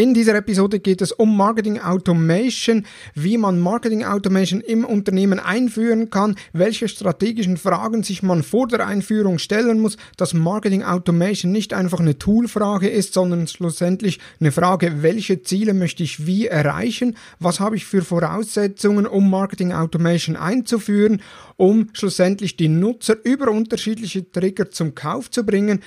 [0.00, 6.08] In dieser Episode geht es um Marketing Automation, wie man Marketing Automation im Unternehmen einführen
[6.08, 11.74] kann, welche strategischen Fragen sich man vor der Einführung stellen muss, dass Marketing Automation nicht
[11.74, 17.60] einfach eine Toolfrage ist, sondern schlussendlich eine Frage, welche Ziele möchte ich wie erreichen, was
[17.60, 21.20] habe ich für Voraussetzungen, um Marketing Automation einzuführen,
[21.58, 25.82] um schlussendlich die Nutzer über unterschiedliche Trigger zum Kauf zu bringen.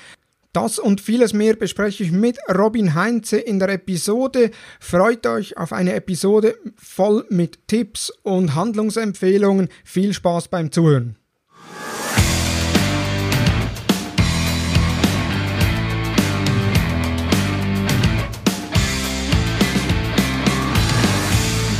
[0.54, 4.52] Das und vieles mehr bespreche ich mit Robin Heinze in der Episode.
[4.80, 9.70] Freut euch auf eine Episode voll mit Tipps und Handlungsempfehlungen.
[9.84, 11.18] Viel Spaß beim Zuhören.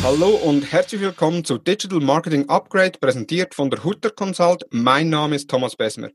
[0.02, 4.66] Hallo und herzlich willkommen zu Digital Marketing Upgrade, präsentiert von der Hutter Consult.
[4.72, 6.10] Mein Name ist Thomas Besmer.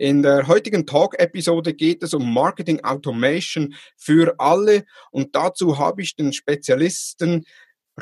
[0.00, 6.14] In der heutigen Talk-Episode geht es um Marketing Automation für alle und dazu habe ich
[6.14, 7.44] den Spezialisten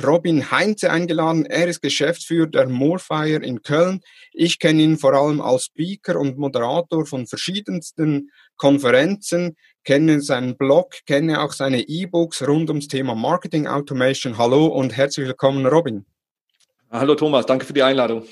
[0.05, 1.47] Robin Heinze eingeladen.
[1.47, 4.03] Er ist Geschäftsführer der Morfire in Köln.
[4.35, 10.97] Ich kenne ihn vor allem als Speaker und Moderator von verschiedensten Konferenzen, kenne seinen Blog,
[11.07, 14.37] kenne auch seine E-Books rund ums Thema Marketing Automation.
[14.37, 16.05] Hallo und herzlich willkommen, Robin.
[16.91, 18.27] Hallo Thomas, danke für die Einladung.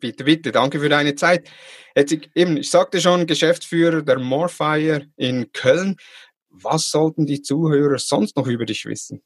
[0.00, 1.48] Bitte, bitte, danke für deine Zeit.
[1.94, 5.96] Jetzt, eben, ich sagte schon, Geschäftsführer der Morfire in Köln.
[6.50, 9.22] Was sollten die Zuhörer sonst noch über dich wissen?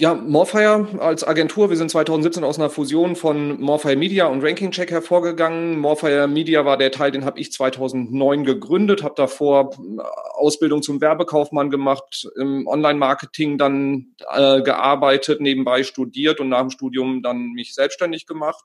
[0.00, 4.70] Ja, Morfire als Agentur, wir sind 2017 aus einer Fusion von Morfire Media und Ranking
[4.70, 5.76] Check hervorgegangen.
[5.80, 10.00] Morfire Media war der Teil, den habe ich 2009 gegründet, habe davor äh,
[10.34, 17.20] Ausbildung zum Werbekaufmann gemacht, im Online-Marketing dann äh, gearbeitet, nebenbei studiert und nach dem Studium
[17.20, 18.64] dann mich selbstständig gemacht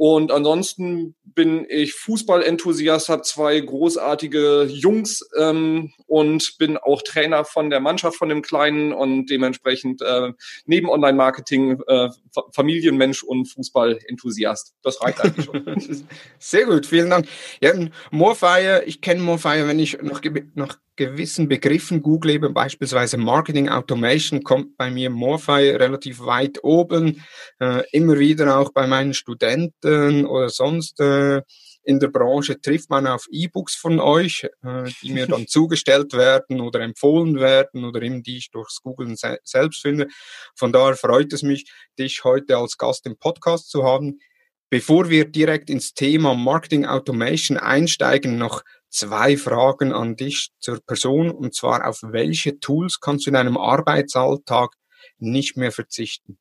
[0.00, 7.68] und ansonsten bin ich Fußballenthusiast, habe zwei großartige Jungs ähm, und bin auch Trainer von
[7.68, 10.32] der Mannschaft von dem Kleinen und dementsprechend äh,
[10.64, 12.08] neben Online-Marketing äh,
[12.52, 14.74] Familienmensch und Fußballenthusiast.
[14.82, 16.06] Das reicht eigentlich schon.
[16.38, 17.28] Sehr gut, vielen Dank.
[17.60, 17.74] Ja,
[18.10, 20.22] Morfire, ich kenne Morfire, wenn ich noch,
[20.54, 27.24] noch gewissen Begriffen google, eben beispielsweise Marketing Automation, kommt bei mir Morphy relativ weit oben.
[27.58, 31.42] Äh, immer wieder auch bei meinen Studenten oder sonst äh,
[31.82, 36.60] in der Branche trifft man auf E-Books von euch, äh, die mir dann zugestellt werden
[36.60, 40.08] oder empfohlen werden oder eben die ich durchs Googlen se selbst finde.
[40.54, 44.20] Von daher freut es mich, dich heute als Gast im Podcast zu haben.
[44.68, 51.30] Bevor wir direkt ins Thema Marketing Automation einsteigen, noch zwei Fragen an dich zur Person,
[51.30, 54.74] und zwar auf welche Tools kannst du in deinem Arbeitsalltag
[55.18, 56.38] nicht mehr verzichten?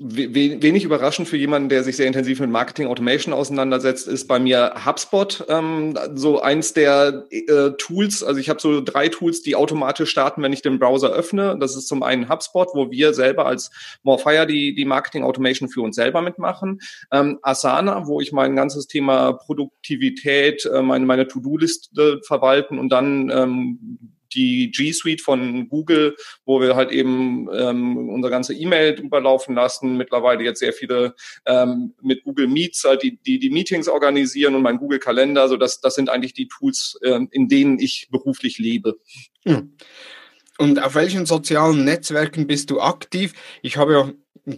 [0.00, 4.74] Wenig überraschend für jemanden, der sich sehr intensiv mit Marketing Automation auseinandersetzt, ist bei mir
[4.86, 8.22] HubSpot ähm, so eins der äh, Tools.
[8.22, 11.56] Also ich habe so drei Tools, die automatisch starten, wenn ich den Browser öffne.
[11.58, 13.72] Das ist zum einen HubSpot, wo wir selber als
[14.04, 16.78] Morfire die, die Marketing Automation für uns selber mitmachen.
[17.10, 23.30] Ähm, Asana, wo ich mein ganzes Thema Produktivität, äh, meine, meine To-Do-Liste verwalten und dann
[23.34, 29.20] ähm, die G Suite von Google, wo wir halt eben ähm, unsere ganze E-Mail drüber
[29.20, 29.96] laufen lassen.
[29.96, 31.14] Mittlerweile jetzt sehr viele
[31.46, 35.48] ähm, mit Google Meets halt die, die, die Meetings organisieren und mein Google Kalender.
[35.48, 38.98] So das, das sind eigentlich die Tools, ähm, in denen ich beruflich lebe.
[39.44, 39.74] Hm.
[40.58, 43.32] Und auf welchen sozialen Netzwerken bist du aktiv?
[43.62, 44.12] Ich habe ja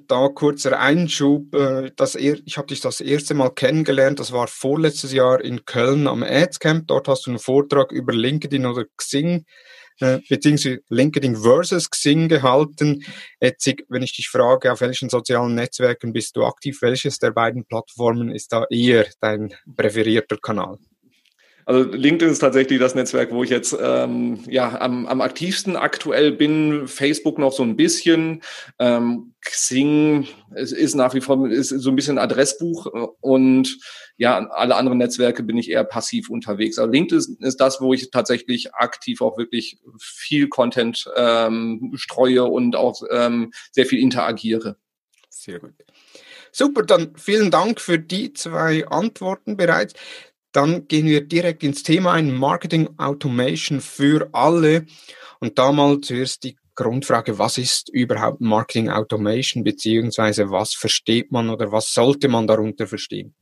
[0.06, 5.12] da kurzer Einschub, äh, das ich habe dich das erste Mal kennengelernt, das war vorletztes
[5.12, 6.86] Jahr in Köln am Ads-Camp.
[6.86, 9.44] Dort hast du einen Vortrag über LinkedIn oder Xing,
[10.00, 13.04] äh, beziehungsweise LinkedIn versus Xing gehalten.
[13.40, 17.66] Jetzt, wenn ich dich frage, auf welchen sozialen Netzwerken bist du aktiv, welches der beiden
[17.66, 20.78] Plattformen ist da eher dein präferierter Kanal?
[21.70, 26.32] Also LinkedIn ist tatsächlich das Netzwerk, wo ich jetzt ähm, ja am, am aktivsten aktuell
[26.32, 26.88] bin.
[26.88, 28.42] Facebook noch so ein bisschen.
[28.80, 30.26] Ähm, Xing
[30.56, 32.86] ist, ist nach wie vor ist so ein bisschen Adressbuch
[33.20, 33.78] und
[34.16, 36.76] ja, alle anderen Netzwerke bin ich eher passiv unterwegs.
[36.76, 42.46] Also LinkedIn ist, ist das, wo ich tatsächlich aktiv auch wirklich viel Content ähm, streue
[42.46, 44.74] und auch ähm, sehr viel interagiere.
[45.28, 45.74] Sehr gut.
[46.52, 49.94] Super, dann vielen Dank für die zwei Antworten bereits.
[50.52, 54.86] Dann gehen wir direkt ins Thema ein, Marketing Automation für alle.
[55.38, 61.50] Und da mal zuerst die Grundfrage, was ist überhaupt Marketing Automation, beziehungsweise was versteht man
[61.50, 63.34] oder was sollte man darunter verstehen?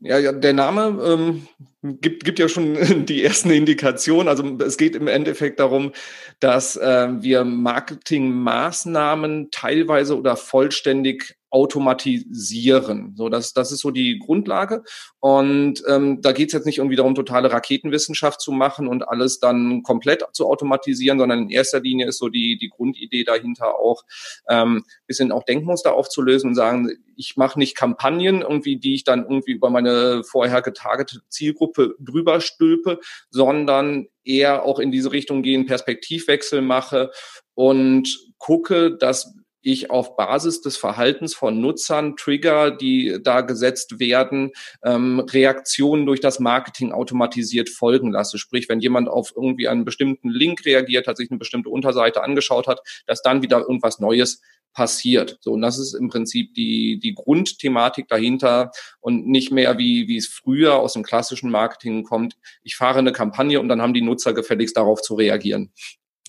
[0.00, 1.46] Ja, ja, der Name ähm,
[1.82, 4.28] gibt, gibt ja schon die ersten Indikationen.
[4.28, 5.92] Also es geht im Endeffekt darum,
[6.38, 13.14] dass äh, wir Marketingmaßnahmen teilweise oder vollständig automatisieren.
[13.16, 14.84] So, das, das ist so die Grundlage.
[15.18, 19.40] Und ähm, da geht es jetzt nicht irgendwie darum, totale Raketenwissenschaft zu machen und alles
[19.40, 24.04] dann komplett zu automatisieren, sondern in erster Linie ist so die, die Grundidee dahinter auch,
[24.48, 29.24] ähm, bisschen auch Denkmuster aufzulösen und sagen, ich mache nicht Kampagnen irgendwie, die ich dann
[29.24, 33.00] irgendwie über meine vorher getargetete Zielgruppe drüber stülpe,
[33.30, 37.10] sondern eher auch in diese Richtung gehen, Perspektivwechsel mache
[37.54, 38.08] und
[38.38, 44.52] gucke, dass ich auf Basis des Verhaltens von Nutzern Trigger, die da gesetzt werden,
[44.84, 48.38] ähm, Reaktionen durch das Marketing automatisiert folgen lasse.
[48.38, 52.66] Sprich, wenn jemand auf irgendwie einen bestimmten Link reagiert hat, sich eine bestimmte Unterseite angeschaut
[52.66, 54.40] hat, dass dann wieder irgendwas Neues
[54.72, 55.38] passiert.
[55.40, 58.70] So, und das ist im Prinzip die, die Grundthematik dahinter
[59.00, 62.36] und nicht mehr wie, wie es früher aus dem klassischen Marketing kommt.
[62.62, 65.72] Ich fahre eine Kampagne und dann haben die Nutzer gefälligst darauf zu reagieren.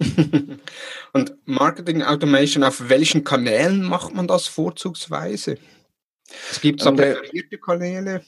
[1.14, 5.58] Und Marketing Automation, auf welchen Kanälen macht man das vorzugsweise?
[6.50, 8.22] Es gibt ähm, präferierte Kanäle.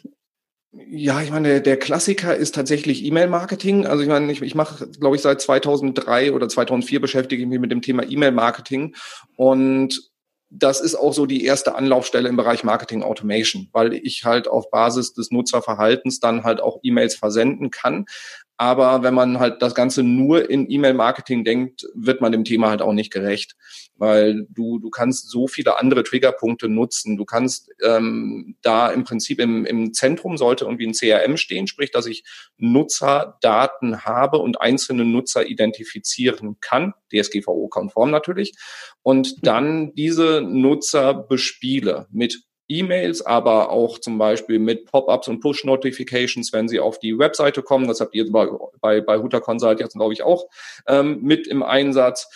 [0.71, 3.85] Ja, ich meine, der Klassiker ist tatsächlich E-Mail-Marketing.
[3.85, 7.59] Also ich meine, ich, ich mache, glaube ich, seit 2003 oder 2004 beschäftige ich mich
[7.59, 8.95] mit dem Thema E-Mail-Marketing
[9.35, 10.12] und
[10.55, 14.69] das ist auch so die erste Anlaufstelle im Bereich Marketing Automation, weil ich halt auf
[14.69, 18.05] Basis des Nutzerverhaltens dann halt auch E-Mails versenden kann.
[18.57, 22.83] Aber wenn man halt das Ganze nur in E-Mail-Marketing denkt, wird man dem Thema halt
[22.83, 23.55] auch nicht gerecht,
[23.95, 27.17] weil du, du kannst so viele andere Triggerpunkte nutzen.
[27.17, 31.91] Du kannst ähm, da im Prinzip im, im Zentrum sollte irgendwie ein CRM stehen, sprich,
[31.91, 32.23] dass ich
[32.57, 38.53] Nutzerdaten habe und einzelne Nutzer identifizieren kann, DSGVO-konform natürlich,
[39.01, 46.53] und dann diese Nutzer bespiele mit E-Mails, aber auch zum Beispiel mit Pop-ups und Push-Notifications,
[46.53, 47.87] wenn sie auf die Webseite kommen.
[47.87, 48.47] Das habt ihr bei,
[48.79, 50.47] bei, bei Huta Consult jetzt, glaube ich, auch
[50.87, 52.29] ähm, mit im Einsatz.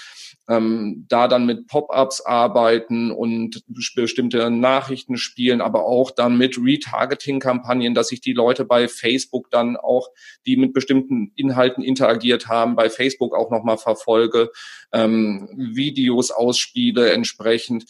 [0.49, 7.93] Ähm, da dann mit Pop-ups arbeiten und bestimmte Nachrichten spielen, aber auch dann mit Retargeting-Kampagnen,
[7.93, 10.09] dass ich die Leute bei Facebook dann auch,
[10.45, 14.51] die mit bestimmten Inhalten interagiert haben, bei Facebook auch nochmal verfolge,
[14.93, 17.85] ähm, Videos ausspiele entsprechend.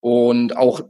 [0.00, 0.80] Und auch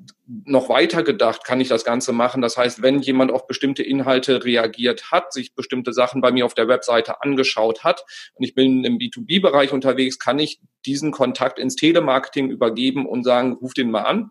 [0.45, 2.43] noch weiter gedacht kann ich das Ganze machen.
[2.43, 6.55] Das heißt, wenn jemand auf bestimmte Inhalte reagiert hat, sich bestimmte Sachen bei mir auf
[6.55, 8.05] der Webseite angeschaut hat
[8.35, 13.55] und ich bin im B2B-Bereich unterwegs, kann ich diesen Kontakt ins Telemarketing übergeben und sagen,
[13.55, 14.31] ruf den mal an.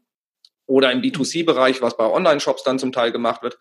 [0.65, 3.57] Oder im B2C-Bereich, was bei Online-Shops dann zum Teil gemacht wird,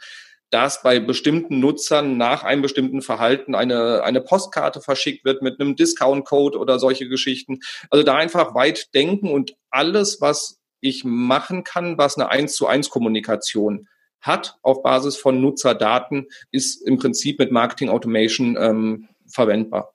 [0.51, 5.75] dass bei bestimmten Nutzern nach einem bestimmten Verhalten eine, eine Postkarte verschickt wird mit einem
[5.75, 7.61] Discount-Code oder solche Geschichten.
[7.91, 12.67] Also da einfach weit denken und alles, was ich machen kann, was eine 1 zu
[12.67, 13.89] 1 Kommunikation
[14.21, 19.93] hat auf Basis von Nutzerdaten, ist im Prinzip mit Marketing Automation ähm, verwendbar.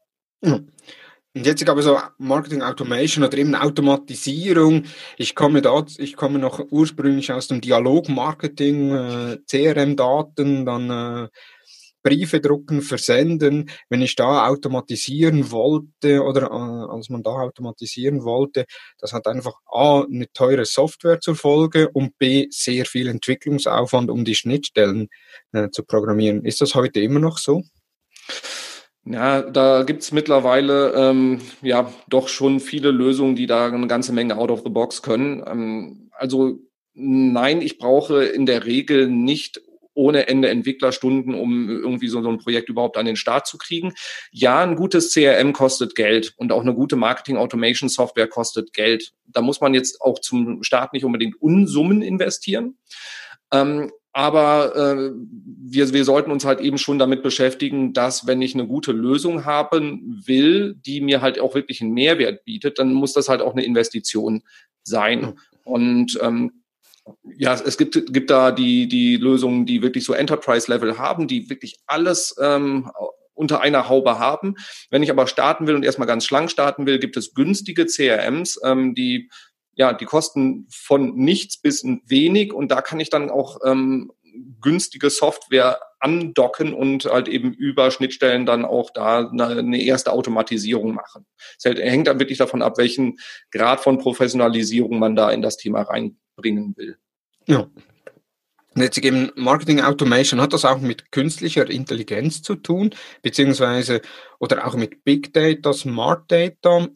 [1.35, 4.83] Und jetzt gab es so Marketing Automation oder eben Automatisierung.
[5.17, 11.27] Ich komme dort, ich komme noch ursprünglich aus dem Dialogmarketing, äh, CRM-Daten, dann äh,
[12.03, 13.69] Briefe drucken, versenden.
[13.89, 18.65] Wenn ich da automatisieren wollte oder äh, als man da automatisieren wollte,
[18.99, 24.25] das hat einfach A, eine teure Software zur Folge und B, sehr viel Entwicklungsaufwand, um
[24.25, 25.07] die Schnittstellen
[25.53, 26.45] äh, zu programmieren.
[26.45, 27.63] Ist das heute immer noch so?
[29.05, 34.37] Ja, da gibt's mittlerweile ähm, ja doch schon viele Lösungen, die da eine ganze Menge
[34.37, 35.43] out of the box können.
[35.45, 36.59] Ähm, also
[36.93, 39.61] nein, ich brauche in der Regel nicht
[39.93, 43.93] ohne Ende Entwicklerstunden, um irgendwie so, so ein Projekt überhaupt an den Start zu kriegen.
[44.31, 49.13] Ja, ein gutes CRM kostet Geld und auch eine gute Marketing-Automation-Software kostet Geld.
[49.25, 52.77] Da muss man jetzt auch zum Start nicht unbedingt Unsummen investieren.
[53.51, 58.53] Ähm, aber äh, wir, wir sollten uns halt eben schon damit beschäftigen, dass wenn ich
[58.53, 63.13] eine gute Lösung haben will, die mir halt auch wirklich einen Mehrwert bietet, dann muss
[63.13, 64.43] das halt auch eine Investition
[64.83, 65.33] sein.
[65.63, 66.62] Und ähm,
[67.37, 71.77] ja, es gibt, gibt da die, die Lösungen, die wirklich so Enterprise-Level haben, die wirklich
[71.87, 72.91] alles ähm,
[73.33, 74.55] unter einer Haube haben.
[74.89, 78.59] Wenn ich aber starten will und erstmal ganz schlank starten will, gibt es günstige CRMs,
[78.63, 79.29] ähm, die
[79.75, 84.11] ja, die kosten von nichts bis wenig und da kann ich dann auch ähm,
[84.61, 91.25] günstige Software andocken und halt eben über Schnittstellen dann auch da eine, erste Automatisierung machen.
[91.57, 93.17] Es hängt dann wirklich davon ab, welchen
[93.51, 95.83] Grad von Professionalisierung man da in das Thema
[96.37, 96.97] reinbringen will.
[97.47, 97.69] Ja.
[98.75, 102.89] Jetzt eben Marketing Automation, hat das auch mit künstlicher Intelligenz zu tun,
[103.21, 104.01] beziehungsweise
[104.39, 106.87] oder auch mit Big Data, Smart Data?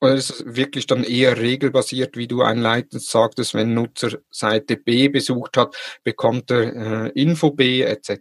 [0.00, 5.08] Oder ist es wirklich dann eher regelbasiert, wie du einleitend sagtest, wenn Nutzer Seite B
[5.08, 8.20] besucht hat, bekommt er äh, Info B etc.?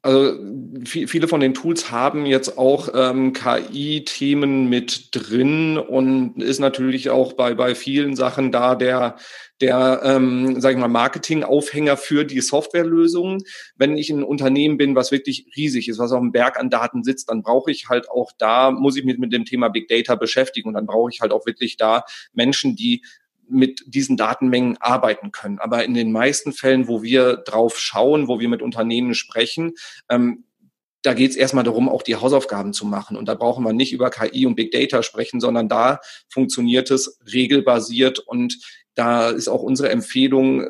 [0.00, 0.38] Also
[0.84, 7.32] viele von den Tools haben jetzt auch ähm, KI-Themen mit drin und ist natürlich auch
[7.32, 9.16] bei, bei vielen Sachen da der,
[9.60, 13.42] der ähm, sage ich mal, Marketing-Aufhänger für die Softwarelösungen.
[13.74, 17.02] Wenn ich ein Unternehmen bin, was wirklich riesig ist, was auf einem Berg an Daten
[17.02, 20.14] sitzt, dann brauche ich halt auch da, muss ich mich mit dem Thema Big Data
[20.14, 23.02] beschäftigen und dann brauche ich halt auch wirklich da Menschen, die
[23.48, 25.58] mit diesen Datenmengen arbeiten können.
[25.58, 29.74] Aber in den meisten Fällen, wo wir drauf schauen, wo wir mit Unternehmen sprechen,
[30.08, 30.44] ähm,
[31.02, 33.16] da geht es erstmal darum, auch die Hausaufgaben zu machen.
[33.16, 37.20] Und da brauchen wir nicht über KI und Big Data sprechen, sondern da funktioniert es
[37.32, 38.18] regelbasiert.
[38.18, 38.58] Und
[38.94, 40.66] da ist auch unsere Empfehlung,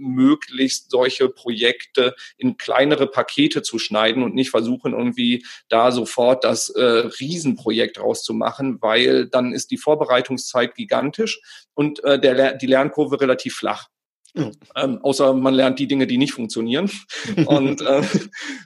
[0.00, 6.70] möglichst solche Projekte in kleinere Pakete zu schneiden und nicht versuchen, irgendwie da sofort das
[6.70, 11.40] äh, Riesenprojekt rauszumachen, weil dann ist die Vorbereitungszeit gigantisch
[11.74, 13.88] und äh, der, die Lernkurve relativ flach.
[14.34, 14.52] Mhm.
[14.76, 16.90] Ähm, außer man lernt die Dinge, die nicht funktionieren.
[17.46, 18.02] und äh,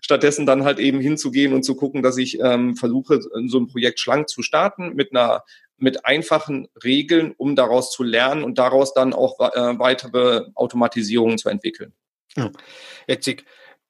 [0.00, 4.00] stattdessen dann halt eben hinzugehen und zu gucken, dass ich ähm, versuche, so ein Projekt
[4.00, 5.44] schlank zu starten mit einer
[5.78, 11.48] mit einfachen Regeln, um daraus zu lernen und daraus dann auch äh, weitere Automatisierungen zu
[11.48, 11.92] entwickeln.
[12.36, 12.52] Ja.
[13.08, 13.28] Jetzt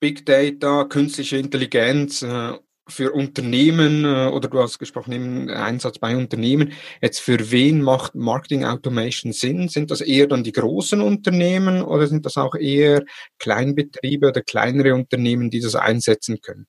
[0.00, 2.55] Big Data, künstliche Intelligenz äh,
[2.93, 6.73] für Unternehmen äh, oder du hast gesprochen im Einsatz bei Unternehmen.
[7.01, 9.69] Jetzt für wen macht Marketing Automation Sinn?
[9.69, 13.03] Sind das eher dann die großen Unternehmen oder sind das auch eher
[13.39, 16.67] Kleinbetriebe oder kleinere Unternehmen, die das einsetzen können?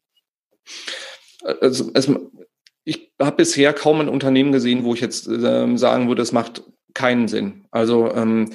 [1.62, 2.10] Also, es,
[2.86, 6.64] ich habe bisher kaum ein Unternehmen gesehen, wo ich jetzt ähm, sagen würde, es macht
[6.94, 7.66] keinen Sinn.
[7.72, 8.52] Also ähm,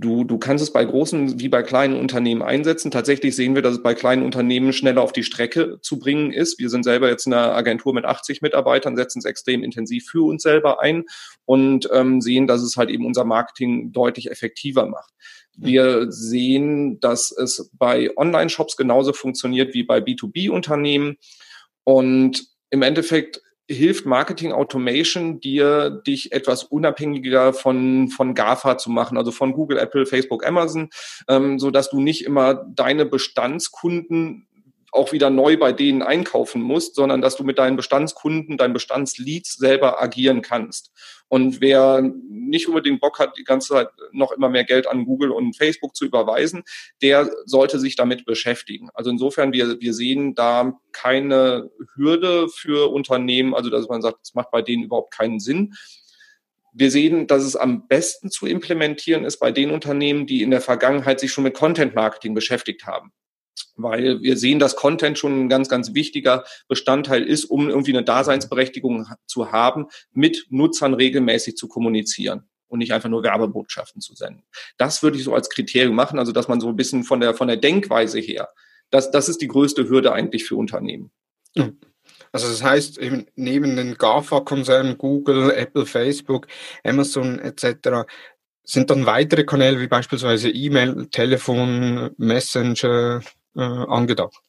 [0.00, 2.90] du, du kannst es bei großen wie bei kleinen Unternehmen einsetzen.
[2.90, 6.58] Tatsächlich sehen wir, dass es bei kleinen Unternehmen schneller auf die Strecke zu bringen ist.
[6.58, 10.42] Wir sind selber jetzt eine Agentur mit 80 Mitarbeitern, setzen es extrem intensiv für uns
[10.42, 11.04] selber ein
[11.44, 15.12] und ähm, sehen, dass es halt eben unser Marketing deutlich effektiver macht.
[15.54, 21.18] Wir sehen, dass es bei Online-Shops genauso funktioniert wie bei B2B-Unternehmen.
[21.84, 23.42] Und im Endeffekt
[23.74, 29.78] hilft Marketing Automation dir, dich etwas unabhängiger von, von GAFA zu machen, also von Google,
[29.78, 30.90] Apple, Facebook, Amazon,
[31.28, 34.46] ähm, so dass du nicht immer deine Bestandskunden
[34.92, 39.54] auch wieder neu bei denen einkaufen musst, sondern dass du mit deinen Bestandskunden, deinen Bestandsleads
[39.54, 40.90] selber agieren kannst.
[41.28, 45.30] Und wer nicht unbedingt Bock hat, die ganze Zeit noch immer mehr Geld an Google
[45.30, 46.64] und Facebook zu überweisen,
[47.02, 48.88] der sollte sich damit beschäftigen.
[48.94, 54.34] Also insofern, wir, wir sehen da keine Hürde für Unternehmen, also dass man sagt, es
[54.34, 55.74] macht bei denen überhaupt keinen Sinn.
[56.72, 60.60] Wir sehen, dass es am besten zu implementieren ist bei den Unternehmen, die in der
[60.60, 63.12] Vergangenheit sich schon mit Content Marketing beschäftigt haben
[63.76, 68.04] weil wir sehen, dass Content schon ein ganz, ganz wichtiger Bestandteil ist, um irgendwie eine
[68.04, 74.44] Daseinsberechtigung zu haben, mit Nutzern regelmäßig zu kommunizieren und nicht einfach nur Werbebotschaften zu senden.
[74.78, 77.34] Das würde ich so als Kriterium machen, also dass man so ein bisschen von der,
[77.34, 78.48] von der Denkweise her,
[78.90, 81.10] das, das ist die größte Hürde eigentlich für Unternehmen.
[82.32, 86.46] Also das heißt, eben neben den GAFA-Konzernen, Google, Apple, Facebook,
[86.84, 88.06] Amazon etc.,
[88.62, 93.20] sind dann weitere Kanäle wie beispielsweise E-Mail, Telefon, Messenger,
[93.56, 94.40] äh, angedacht.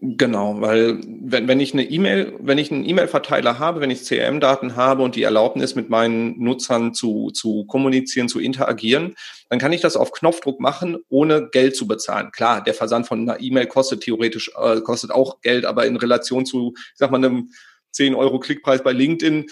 [0.00, 4.76] Genau, weil wenn, wenn ich eine E-Mail, wenn ich einen E-Mail-Verteiler habe, wenn ich CRM-Daten
[4.76, 9.16] habe und die Erlaubnis mit meinen Nutzern zu, zu kommunizieren, zu interagieren,
[9.48, 12.30] dann kann ich das auf Knopfdruck machen, ohne Geld zu bezahlen.
[12.32, 16.44] Klar, der Versand von einer E-Mail kostet theoretisch, äh, kostet auch Geld, aber in Relation
[16.44, 17.50] zu, ich sag mal, einem
[17.92, 19.46] 10 Euro Klickpreis bei LinkedIn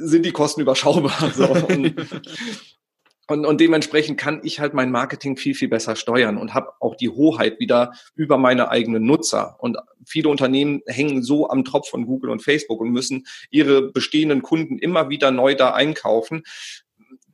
[0.00, 1.32] sind die Kosten überschaubar.
[1.34, 1.54] So.
[3.28, 6.96] Und, und dementsprechend kann ich halt mein Marketing viel, viel besser steuern und habe auch
[6.96, 9.56] die Hoheit wieder über meine eigenen Nutzer.
[9.58, 14.40] Und viele Unternehmen hängen so am Tropf von Google und Facebook und müssen ihre bestehenden
[14.40, 16.42] Kunden immer wieder neu da einkaufen.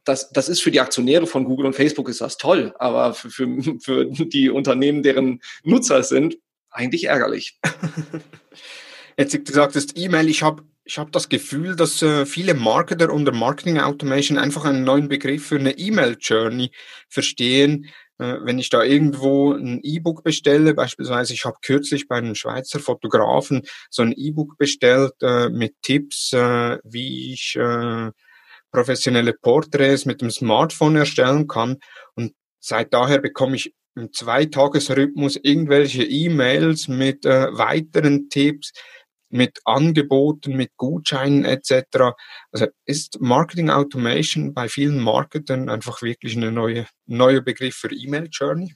[0.02, 3.30] Das, das ist für die Aktionäre von Google und Facebook ist das toll, aber für,
[3.30, 6.38] für, für die Unternehmen, deren Nutzer sind,
[6.70, 7.60] eigentlich ärgerlich.
[9.16, 13.33] Jetzt du sagtest E-Mail, ich habe ich habe das Gefühl, dass äh, viele Marketer unter
[13.33, 16.73] Marketing Automation einfach einen neuen Begriff für eine E-Mail-Journey
[17.09, 17.87] verstehen.
[18.19, 22.81] Äh, wenn ich da irgendwo ein E-Book bestelle, beispielsweise ich habe kürzlich bei einem Schweizer
[22.81, 28.11] Fotografen so ein E-Book bestellt äh, mit Tipps, äh, wie ich äh,
[28.71, 31.79] professionelle Porträts mit dem Smartphone erstellen kann.
[32.14, 38.73] Und seit daher bekomme ich im Zweitagesrhythmus irgendwelche E-Mails mit äh, weiteren Tipps,
[39.35, 42.14] mit Angeboten, mit Gutscheinen etc.
[42.53, 48.29] Also ist Marketing Automation bei vielen Marketern einfach wirklich eine neue neuer Begriff für E-Mail
[48.31, 48.75] Journey?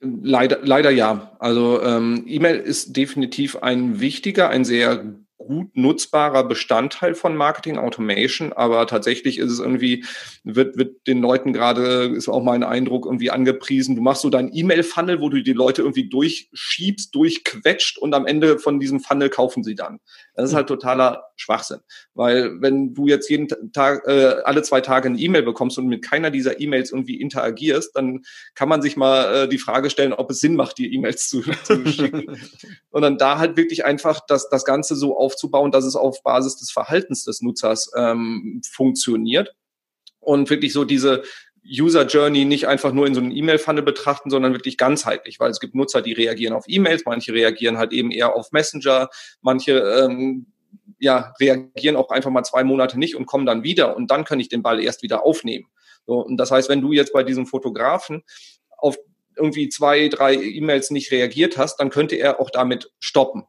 [0.00, 1.36] Leider, leider ja.
[1.38, 8.52] Also ähm, E-Mail ist definitiv ein wichtiger, ein sehr gut nutzbarer Bestandteil von Marketing Automation,
[8.52, 10.04] aber tatsächlich ist es irgendwie,
[10.44, 13.96] wird, wird den Leuten gerade, ist auch mein Eindruck, irgendwie angepriesen.
[13.96, 18.58] Du machst so deinen E-Mail-Funnel, wo du die Leute irgendwie durchschiebst, durchquetscht und am Ende
[18.58, 20.00] von diesem Funnel kaufen sie dann.
[20.36, 21.80] Das ist halt totaler Schwachsinn.
[22.14, 26.04] Weil wenn du jetzt jeden Tag, äh, alle zwei Tage eine E-Mail bekommst und mit
[26.04, 28.22] keiner dieser E-Mails irgendwie interagierst, dann
[28.54, 31.40] kann man sich mal äh, die Frage stellen, ob es Sinn macht, die E-Mails zu,
[31.64, 32.38] zu schicken.
[32.90, 36.56] und dann da halt wirklich einfach das, das Ganze so aufzubauen, dass es auf Basis
[36.56, 39.54] des Verhaltens des Nutzers ähm, funktioniert.
[40.20, 41.22] Und wirklich so diese,
[41.68, 45.60] User Journey nicht einfach nur in so einem E-Mail-Funnel betrachten, sondern wirklich ganzheitlich, weil es
[45.60, 49.08] gibt Nutzer, die reagieren auf E-Mails, manche reagieren halt eben eher auf Messenger,
[49.40, 50.46] manche ähm,
[50.98, 54.40] ja, reagieren auch einfach mal zwei Monate nicht und kommen dann wieder und dann kann
[54.40, 55.66] ich den Ball erst wieder aufnehmen.
[56.06, 58.22] So, und das heißt, wenn du jetzt bei diesem Fotografen
[58.78, 58.96] auf
[59.36, 63.44] irgendwie zwei, drei E-Mails nicht reagiert hast, dann könnte er auch damit stoppen.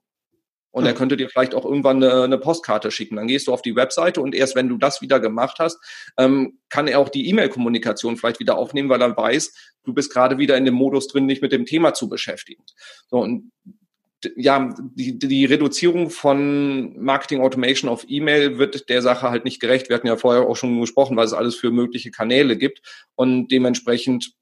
[0.71, 3.15] Und er könnte dir vielleicht auch irgendwann eine, eine, Postkarte schicken.
[3.15, 5.79] Dann gehst du auf die Webseite und erst wenn du das wieder gemacht hast,
[6.17, 9.53] ähm, kann er auch die E-Mail-Kommunikation vielleicht wieder aufnehmen, weil er weiß,
[9.85, 12.63] du bist gerade wieder in dem Modus drin, dich mit dem Thema zu beschäftigen.
[13.09, 13.51] So, und
[14.35, 19.89] ja, die, die Reduzierung von Marketing Automation auf E-Mail wird der Sache halt nicht gerecht.
[19.89, 22.81] Wir hatten ja vorher auch schon gesprochen, was es alles für mögliche Kanäle gibt.
[23.15, 24.33] Und dementsprechend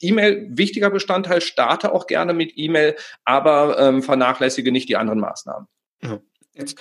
[0.00, 5.66] E-Mail wichtiger Bestandteil, starte auch gerne mit E-Mail, aber ähm, vernachlässige nicht die anderen Maßnahmen.
[6.54, 6.78] Jetzt,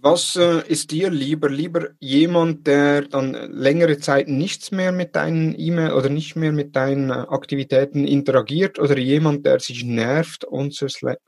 [0.00, 1.50] was äh, ist dir lieber?
[1.50, 6.76] Lieber jemand, der dann längere Zeit nichts mehr mit deinen E-Mail oder nicht mehr mit
[6.76, 10.72] deinen äh, Aktivitäten interagiert oder jemand, der sich nervt und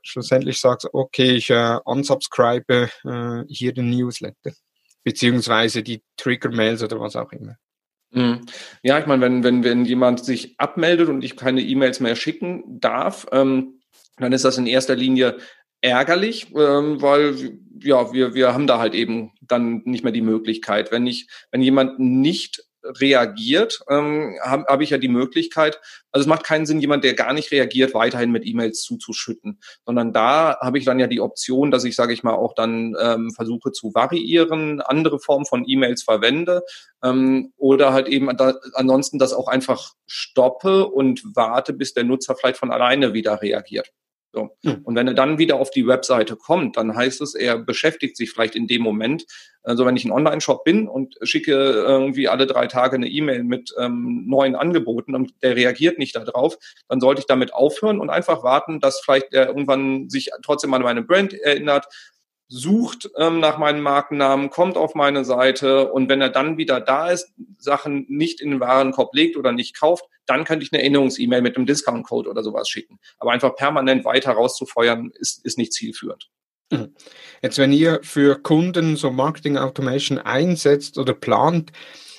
[0.01, 4.51] schlussendlich sagt, okay, ich äh, unsubscribe äh, hier den Newsletter,
[5.03, 7.57] beziehungsweise die Trigger-Mails oder was auch immer?
[8.11, 8.41] Mhm.
[8.83, 12.79] Ja, ich meine, wenn, wenn, wenn jemand sich abmeldet und ich keine E-Mails mehr schicken
[12.79, 13.79] darf, ähm,
[14.17, 15.37] dann ist das in erster Linie
[15.81, 20.91] ärgerlich, ähm, weil ja, wir, wir haben da halt eben dann nicht mehr die Möglichkeit.
[20.91, 25.79] Wenn ich, wenn jemand nicht reagiert, ähm, habe hab ich ja die Möglichkeit,
[26.11, 30.13] also es macht keinen Sinn, jemand, der gar nicht reagiert, weiterhin mit E-Mails zuzuschütten, sondern
[30.13, 33.31] da habe ich dann ja die Option, dass ich, sage ich mal, auch dann ähm,
[33.31, 36.63] versuche zu variieren, andere Formen von E-Mails verwende
[37.03, 42.35] ähm, oder halt eben da, ansonsten das auch einfach stoppe und warte, bis der Nutzer
[42.35, 43.91] vielleicht von alleine wieder reagiert.
[44.33, 44.55] So.
[44.63, 44.81] Hm.
[44.83, 48.31] Und wenn er dann wieder auf die Webseite kommt, dann heißt es, er beschäftigt sich
[48.31, 49.25] vielleicht in dem Moment.
[49.63, 53.73] Also wenn ich ein Online-Shop bin und schicke irgendwie alle drei Tage eine E-Mail mit
[53.77, 58.41] ähm, neuen Angeboten und der reagiert nicht darauf, dann sollte ich damit aufhören und einfach
[58.41, 61.87] warten, dass vielleicht er irgendwann sich trotzdem an meine Brand erinnert,
[62.51, 67.09] sucht ähm, nach meinem Markennamen, kommt auf meine Seite und wenn er dann wieder da
[67.09, 71.41] ist, Sachen nicht in den Warenkorb legt oder nicht kauft, dann könnte ich eine Erinnerungs-E-Mail
[71.41, 72.99] mit einem Discount-Code oder sowas schicken.
[73.19, 76.29] Aber einfach permanent weiter rauszufeuern, ist, ist nicht zielführend.
[76.71, 76.93] Mhm.
[77.41, 81.71] Jetzt, wenn ihr für Kunden so Marketing Automation einsetzt oder plant,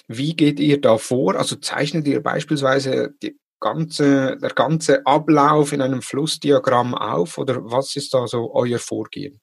[0.09, 1.37] wie geht ihr da vor?
[1.37, 7.97] Also zeichnet ihr beispielsweise die ganze, der ganze Ablauf in einem Flussdiagramm auf oder was
[7.97, 9.41] ist da so euer Vorgehen?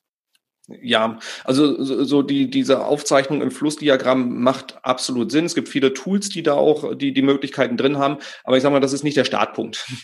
[0.82, 5.46] Ja, also so, die, diese Aufzeichnung im Flussdiagramm macht absolut Sinn.
[5.46, 8.74] Es gibt viele Tools, die da auch die, die Möglichkeiten drin haben, aber ich sage
[8.74, 9.86] mal, das ist nicht der Startpunkt.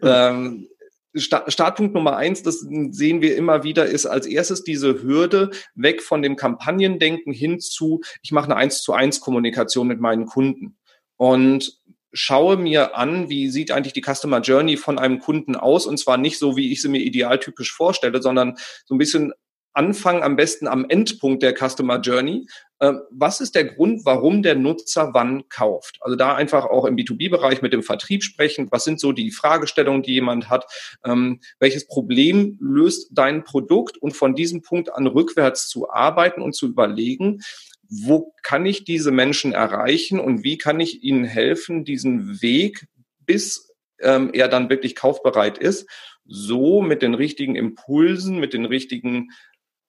[0.00, 0.08] Mhm.
[0.08, 0.68] ähm,
[1.16, 6.22] Startpunkt Nummer eins, das sehen wir immer wieder, ist als erstes diese Hürde weg von
[6.22, 10.76] dem Kampagnendenken hin zu, ich mache eine eins zu eins Kommunikation mit meinen Kunden.
[11.16, 11.78] Und
[12.12, 16.16] schaue mir an, wie sieht eigentlich die Customer Journey von einem Kunden aus und zwar
[16.16, 18.56] nicht so, wie ich sie mir idealtypisch vorstelle, sondern
[18.86, 19.32] so ein bisschen
[19.74, 22.46] anfangen, am besten am Endpunkt der Customer Journey.
[22.80, 25.98] Ähm, was ist der Grund, warum der Nutzer wann kauft?
[26.00, 28.68] Also da einfach auch im B2B-Bereich mit dem Vertrieb sprechen.
[28.70, 30.66] Was sind so die Fragestellungen, die jemand hat?
[31.04, 33.98] Ähm, welches Problem löst dein Produkt?
[33.98, 37.40] Und von diesem Punkt an rückwärts zu arbeiten und zu überlegen,
[37.88, 42.86] wo kann ich diese Menschen erreichen und wie kann ich ihnen helfen, diesen Weg,
[43.26, 45.88] bis ähm, er dann wirklich kaufbereit ist,
[46.26, 49.30] so mit den richtigen Impulsen, mit den richtigen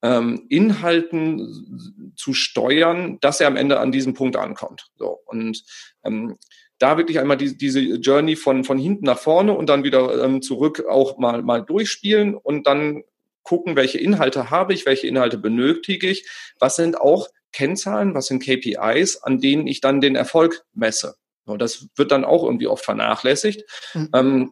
[0.05, 4.91] ähm, Inhalten zu steuern, dass er am Ende an diesem Punkt ankommt.
[4.97, 5.63] So und
[6.03, 6.37] ähm,
[6.77, 10.41] da wirklich einmal die, diese Journey von von hinten nach vorne und dann wieder ähm,
[10.41, 13.03] zurück auch mal mal durchspielen und dann
[13.41, 18.43] gucken, welche Inhalte habe ich, welche Inhalte benötige ich, was sind auch Kennzahlen, was sind
[18.43, 21.15] KPIs, an denen ich dann den Erfolg messe.
[21.45, 23.63] Und das wird dann auch irgendwie oft vernachlässigt.
[23.93, 24.09] Mhm.
[24.13, 24.51] Ähm,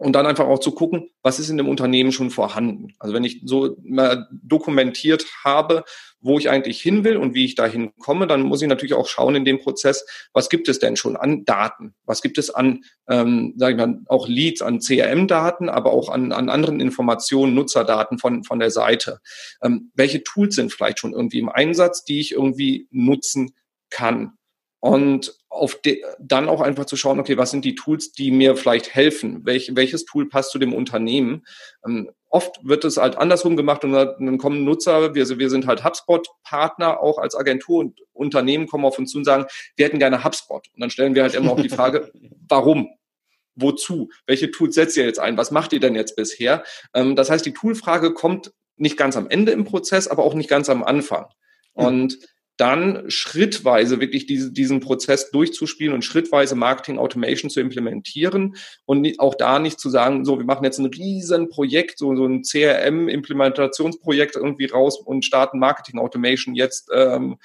[0.00, 2.94] und dann einfach auch zu gucken, was ist in dem Unternehmen schon vorhanden.
[2.98, 5.84] Also wenn ich so mal dokumentiert habe,
[6.20, 9.06] wo ich eigentlich hin will und wie ich dahin komme, dann muss ich natürlich auch
[9.06, 11.94] schauen in dem Prozess, was gibt es denn schon an Daten?
[12.06, 16.32] Was gibt es an, ähm, sage ich mal, auch Leads, an CRM-Daten, aber auch an,
[16.32, 19.20] an anderen Informationen, Nutzerdaten von, von der Seite?
[19.62, 23.52] Ähm, welche Tools sind vielleicht schon irgendwie im Einsatz, die ich irgendwie nutzen
[23.90, 24.32] kann?
[24.80, 28.56] und auf de, dann auch einfach zu schauen, okay, was sind die Tools, die mir
[28.56, 29.44] vielleicht helfen?
[29.44, 31.44] Welch, welches Tool passt zu dem Unternehmen?
[31.84, 35.84] Ähm, oft wird es halt andersrum gemacht und dann kommen Nutzer, wir, wir sind halt
[35.84, 40.22] HubSpot-Partner auch als Agentur und Unternehmen kommen auf uns zu und sagen, wir hätten gerne
[40.24, 40.68] HubSpot.
[40.72, 42.12] Und dann stellen wir halt immer auch die Frage,
[42.48, 42.88] warum?
[43.56, 44.10] Wozu?
[44.26, 45.36] Welche Tools setzt ihr jetzt ein?
[45.36, 46.62] Was macht ihr denn jetzt bisher?
[46.94, 50.48] Ähm, das heißt, die Toolfrage kommt nicht ganz am Ende im Prozess, aber auch nicht
[50.48, 51.26] ganz am Anfang.
[51.72, 52.18] Und
[52.60, 59.34] dann schrittweise wirklich diese, diesen Prozess durchzuspielen und schrittweise Marketing Automation zu implementieren und auch
[59.34, 64.36] da nicht zu sagen, so, wir machen jetzt ein riesen Projekt, so, so ein CRM-Implementationsprojekt
[64.36, 67.38] irgendwie raus und starten Marketing Automation jetzt ähm,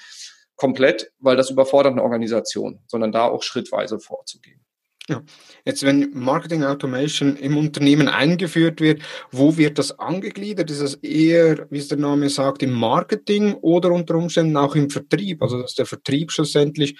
[0.56, 4.65] komplett, weil das überfordert eine Organisation, sondern da auch schrittweise vorzugehen.
[5.08, 5.22] Ja.
[5.64, 10.68] Jetzt, wenn Marketing Automation im Unternehmen eingeführt wird, wo wird das angegliedert?
[10.70, 14.90] Ist das eher, wie es der Name sagt, im Marketing oder unter Umständen auch im
[14.90, 15.42] Vertrieb?
[15.42, 16.98] Also, dass der Vertrieb schlussendlich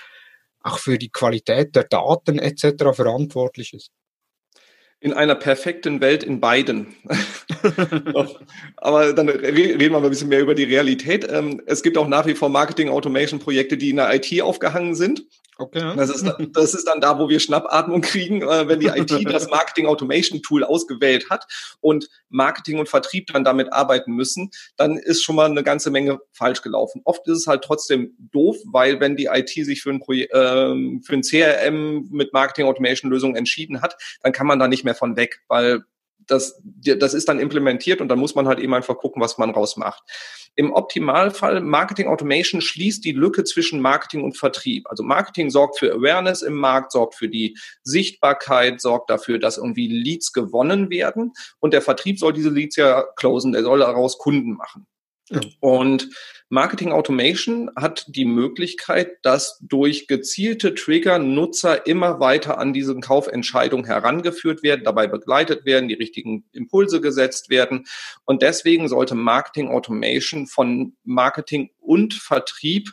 [0.61, 2.95] auch für die Qualität der Daten etc.
[2.95, 3.91] verantwortlich ist?
[4.99, 6.97] In einer perfekten Welt in beiden.
[8.77, 11.27] Aber dann reden wir mal ein bisschen mehr über die Realität.
[11.31, 14.95] Ähm, es gibt auch nach wie vor Marketing Automation Projekte, die in der IT aufgehangen
[14.95, 15.27] sind.
[15.59, 15.95] Okay.
[15.97, 19.49] Das ist, das ist dann da, wo wir Schnappatmung kriegen, äh, wenn die IT das
[19.49, 21.47] Marketing Automation Tool ausgewählt hat
[21.81, 26.21] und Marketing und Vertrieb dann damit arbeiten müssen, dann ist schon mal eine ganze Menge
[26.33, 27.01] falsch gelaufen.
[27.05, 31.01] Oft ist es halt trotzdem doof, weil wenn die IT sich für ein, Projek äh,
[31.03, 34.95] für ein CRM mit Marketing Automation Lösung entschieden hat, dann kann man da nicht mehr
[34.95, 35.83] von weg, weil
[36.27, 39.51] das, das ist dann implementiert und dann muss man halt eben einfach gucken, was man
[39.51, 40.03] rausmacht.
[40.55, 44.89] Im Optimalfall Marketing Automation schließt die Lücke zwischen Marketing und Vertrieb.
[44.89, 49.89] Also Marketing sorgt für Awareness im Markt, sorgt für die Sichtbarkeit, sorgt dafür, dass irgendwie
[49.89, 54.55] Leads gewonnen werden und der Vertrieb soll diese Leads ja closen, der soll daraus Kunden
[54.55, 54.87] machen.
[55.61, 56.09] Und
[56.49, 63.85] Marketing Automation hat die Möglichkeit, dass durch gezielte Trigger Nutzer immer weiter an diese Kaufentscheidung
[63.85, 67.87] herangeführt werden, dabei begleitet werden, die richtigen Impulse gesetzt werden.
[68.25, 72.93] Und deswegen sollte Marketing Automation von Marketing und Vertrieb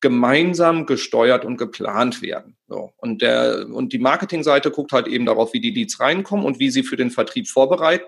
[0.00, 2.56] gemeinsam gesteuert und geplant werden.
[2.68, 2.92] So.
[2.96, 6.70] Und, der, und die Marketingseite guckt halt eben darauf, wie die Leads reinkommen und wie
[6.70, 8.06] sie für den Vertrieb vorbereitet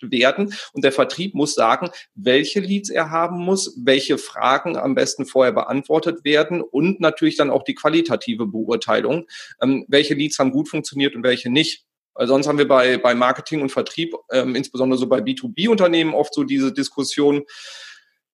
[0.00, 0.54] werden.
[0.72, 5.52] Und der Vertrieb muss sagen, welche Leads er haben muss, welche Fragen am besten vorher
[5.52, 9.26] beantwortet werden und natürlich dann auch die qualitative Beurteilung,
[9.60, 11.84] ähm, welche Leads haben gut funktioniert und welche nicht.
[12.14, 16.34] Weil sonst haben wir bei, bei Marketing und Vertrieb, ähm, insbesondere so bei B2B-Unternehmen, oft
[16.34, 17.44] so diese Diskussion,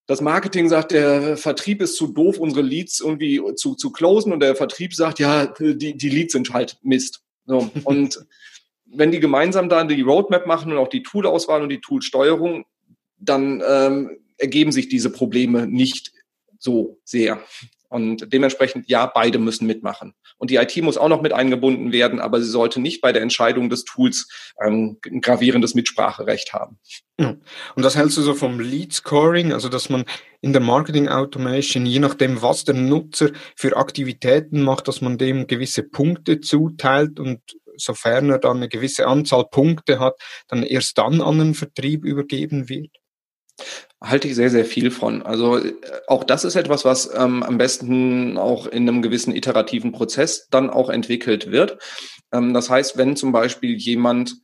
[0.07, 4.41] das Marketing sagt, der Vertrieb ist zu doof, unsere Leads irgendwie zu, zu closen und
[4.41, 7.23] der Vertrieb sagt, ja, die, die Leads sind halt Mist.
[7.47, 7.71] So.
[7.85, 8.27] Und
[8.95, 12.65] wenn die gemeinsam da die Roadmap machen und auch die Toolauswahl und die Toolsteuerung,
[13.19, 16.13] dann ähm, ergeben sich diese Probleme nicht
[16.59, 17.41] so sehr.
[17.89, 20.15] Und dementsprechend, ja, beide müssen mitmachen.
[20.37, 23.23] Und die IT muss auch noch mit eingebunden werden, aber sie sollte nicht bei der
[23.23, 24.29] Entscheidung des Tools
[24.61, 26.79] ähm, ein gravierendes Mitspracherecht haben.
[27.77, 30.05] Und das hältst du so vom Lead Scoring, also dass man
[30.41, 35.47] in der Marketing Automation, je nachdem, was der Nutzer für Aktivitäten macht, dass man dem
[35.47, 37.41] gewisse Punkte zuteilt und
[37.77, 40.15] sofern er dann eine gewisse Anzahl Punkte hat,
[40.49, 42.91] dann erst dann an den Vertrieb übergeben wird?
[44.03, 45.23] Halte ich sehr, sehr viel von.
[45.23, 45.61] Also
[46.09, 50.71] auch das ist etwas, was ähm, am besten auch in einem gewissen iterativen Prozess dann
[50.71, 51.79] auch entwickelt wird.
[52.33, 54.35] Ähm, das heißt, wenn zum Beispiel jemand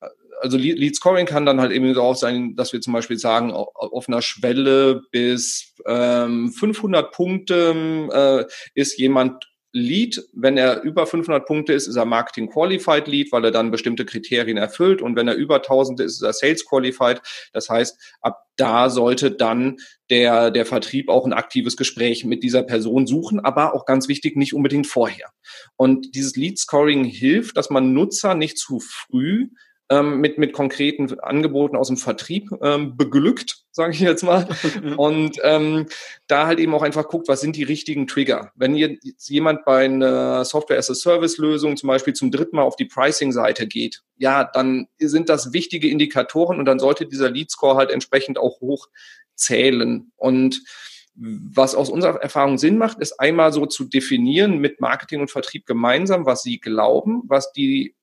[0.00, 0.08] äh,
[0.40, 3.52] also Lead Scoring kann dann halt eben so auch sein, dass wir zum Beispiel sagen,
[3.52, 7.74] auf einer Schwelle bis ähm, 500 Punkte
[8.12, 10.22] äh, ist jemand Lead.
[10.32, 14.06] Wenn er über 500 Punkte ist, ist er Marketing Qualified Lead, weil er dann bestimmte
[14.06, 15.02] Kriterien erfüllt.
[15.02, 17.20] Und wenn er über 1000 ist, ist er Sales Qualified.
[17.52, 19.78] Das heißt, ab da sollte dann
[20.10, 24.36] der, der Vertrieb auch ein aktives Gespräch mit dieser Person suchen, aber auch ganz wichtig,
[24.36, 25.30] nicht unbedingt vorher.
[25.76, 29.48] Und dieses Lead Scoring hilft, dass man Nutzer nicht zu früh
[29.90, 34.48] ähm, mit, mit konkreten Angeboten aus dem Vertrieb ähm, beglückt, sage ich jetzt mal.
[34.96, 35.86] Und ähm,
[36.26, 38.52] da halt eben auch einfach guckt, was sind die richtigen Trigger.
[38.54, 44.02] Wenn jetzt jemand bei einer Software-as-a-Service-Lösung zum Beispiel zum dritten Mal auf die Pricing-Seite geht,
[44.16, 48.88] ja, dann sind das wichtige Indikatoren und dann sollte dieser Lead-Score halt entsprechend auch hoch
[49.34, 50.12] zählen.
[50.16, 50.62] Und
[51.16, 55.66] was aus unserer Erfahrung Sinn macht, ist einmal so zu definieren mit Marketing und Vertrieb
[55.66, 57.94] gemeinsam, was sie glauben, was die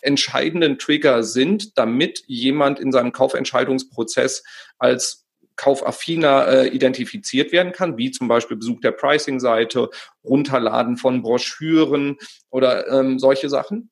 [0.00, 4.42] entscheidenden Trigger sind, damit jemand in seinem Kaufentscheidungsprozess
[4.78, 9.90] als kaufaffiner äh, identifiziert werden kann, wie zum Beispiel Besuch der Pricing-Seite,
[10.24, 12.16] Runterladen von Broschüren
[12.48, 13.90] oder ähm, solche Sachen.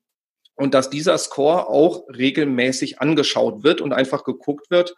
[0.54, 4.96] Und dass dieser Score auch regelmäßig angeschaut wird und einfach geguckt wird,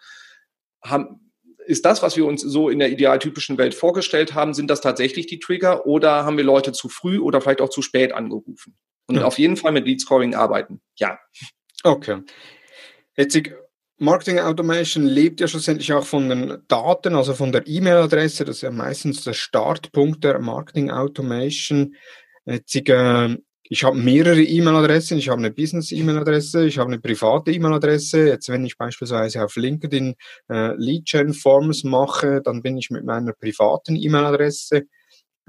[0.83, 1.33] haben,
[1.67, 5.27] ist das, was wir uns so in der idealtypischen Welt vorgestellt haben, sind das tatsächlich
[5.27, 8.77] die Trigger oder haben wir Leute zu früh oder vielleicht auch zu spät angerufen?
[9.11, 9.25] Und ja.
[9.25, 10.81] auf jeden Fall mit Lead Scoring arbeiten.
[10.97, 11.19] Ja.
[11.83, 12.23] Okay.
[13.17, 13.37] Jetzt
[13.99, 18.45] Marketing Automation lebt ja schlussendlich auch von den Daten, also von der E-Mail-Adresse.
[18.45, 21.97] Das ist ja meistens der Startpunkt der Marketing Automation.
[22.47, 25.19] Jetzt, äh, ich habe mehrere E-Mail-Adressen.
[25.19, 28.29] Ich habe eine Business-E-Mail-Adresse, ich habe eine private E-Mail-Adresse.
[28.29, 30.15] Jetzt, wenn ich beispielsweise auf LinkedIn
[30.49, 34.85] äh, Lead-Gen-Forms mache, dann bin ich mit meiner privaten E-Mail-Adresse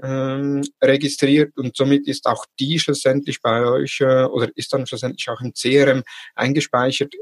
[0.02, 5.30] ähm, registriert und somit ist auch die schlussendlich bei euch äh, oder ist dann schlussendlich
[5.30, 6.04] auch im CRM
[6.36, 7.14] eingespeichert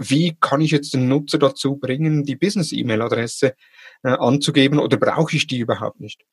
[0.00, 3.54] wie kann ich jetzt den Nutzer dazu bringen, die Business-E-Mail-Adresse
[4.02, 6.24] äh, anzugeben oder brauche ich die überhaupt nicht?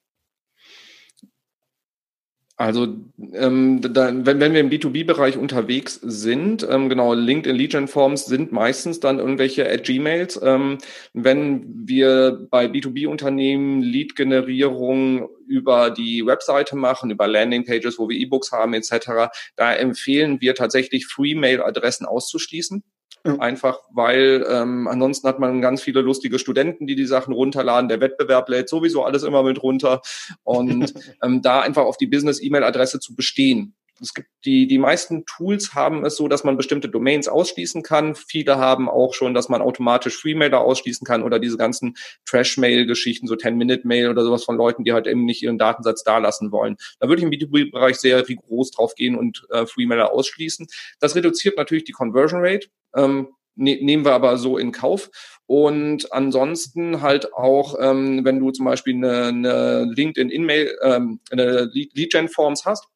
[2.60, 2.88] Also
[3.34, 8.52] ähm, da, wenn, wenn wir im B2B-Bereich unterwegs sind, ähm, genau, LinkedIn Legion Forms sind
[8.52, 10.40] meistens dann irgendwelche at Gmails.
[10.44, 10.80] Ähm,
[11.14, 18.74] wenn wir bei B2B-Unternehmen Lead-Generierung über die Webseite machen, über Landing-Pages, wo wir E-Books haben
[18.74, 22.84] etc., da empfehlen wir tatsächlich Free-Mail-Adressen auszuschließen.
[23.24, 27.90] Einfach weil ähm, ansonsten hat man ganz viele lustige Studenten, die die Sachen runterladen.
[27.90, 30.02] Der Wettbewerb lädt sowieso alles immer mit runter.
[30.44, 33.76] Und ähm, da einfach auf die Business-E-Mail-Adresse zu bestehen.
[34.00, 38.16] Es gibt die, die meisten Tools haben es so, dass man bestimmte Domains ausschließen kann.
[38.16, 43.36] Viele haben auch schon, dass man automatisch Freemailer ausschließen kann oder diese ganzen Trash-Mail-Geschichten, so
[43.36, 46.78] 10-Minute-Mail oder sowas von Leuten, die halt eben nicht ihren Datensatz da lassen wollen.
[47.00, 50.68] Da würde ich im B2B-Bereich sehr rigoros drauf gehen und äh, Freemailer ausschließen.
[51.00, 52.68] Das reduziert natürlich die Conversion Rate.
[52.96, 55.10] Ähm, ne nehmen wir aber so in Kauf.
[55.48, 62.66] Und ansonsten halt auch, ähm, wenn du zum Beispiel eine, eine LinkedIn-In-Mail, ähm, eine Lead-Gen-Forms
[62.66, 62.88] hast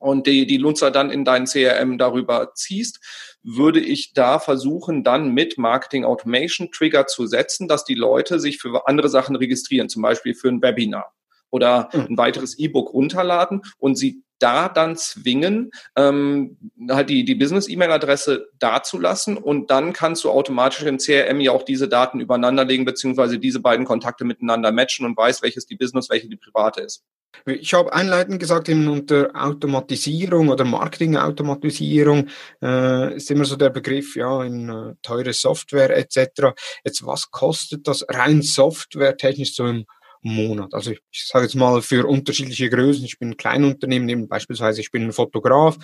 [0.00, 3.00] und die, die Nutzer dann in dein CRM darüber ziehst,
[3.42, 8.58] würde ich da versuchen, dann mit Marketing Automation Trigger zu setzen, dass die Leute sich
[8.58, 11.12] für andere Sachen registrieren, zum Beispiel für ein Webinar
[11.50, 12.06] oder hm.
[12.10, 16.56] ein weiteres E-Book runterladen und sie da dann zwingen, ähm,
[16.90, 21.88] halt die, die Business-E-Mail-Adresse dazulassen und dann kannst du automatisch im CRM ja auch diese
[21.88, 26.28] Daten übereinander legen, beziehungsweise diese beiden Kontakte miteinander matchen und weiß, welches die Business, welche
[26.28, 27.04] die private ist.
[27.46, 32.28] Ich habe einleitend gesagt, eben unter Automatisierung oder Marketing-Automatisierung
[32.62, 36.52] äh, ist immer so der Begriff, ja, in äh, teure Software etc.
[36.84, 39.86] Jetzt, was kostet das rein softwaretechnisch so im
[40.22, 40.74] Monat.
[40.74, 43.04] Also ich, ich sage jetzt mal für unterschiedliche Größen.
[43.04, 45.78] Ich bin ein Kleinunternehmen, eben beispielsweise ich bin ein Fotograf,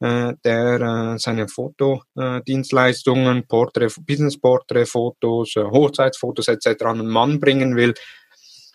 [0.00, 0.80] äh, der
[1.14, 6.84] äh, seine Fotodienstleistungen, Porträt, Business-Porträt-Fotos, äh, Hochzeitsfotos etc.
[6.84, 7.94] an einen Mann bringen will.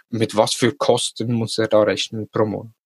[0.10, 2.77] Mit was für Kosten muss er da rechnen pro Monat?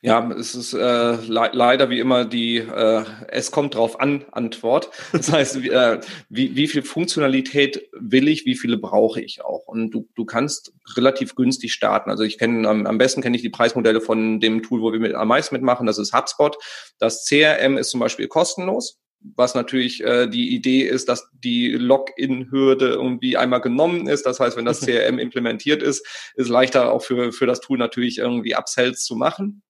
[0.00, 4.90] Ja, es ist äh, le leider wie immer die äh, Es kommt drauf an Antwort.
[5.12, 9.66] Das heißt, äh, wie, wie viel Funktionalität will ich, wie viele brauche ich auch?
[9.66, 12.10] Und du, du kannst relativ günstig starten.
[12.10, 15.00] Also ich kenne am, am besten kenne ich die Preismodelle von dem Tool, wo wir
[15.00, 16.56] mit, am meisten mitmachen, das ist HubSpot.
[16.98, 22.90] Das CRM ist zum Beispiel kostenlos was natürlich äh, die Idee ist, dass die Login-Hürde
[22.90, 24.26] irgendwie einmal genommen ist.
[24.26, 28.18] Das heißt, wenn das CRM implementiert ist, ist leichter auch für, für das Tool natürlich
[28.18, 29.62] irgendwie Upsells zu machen.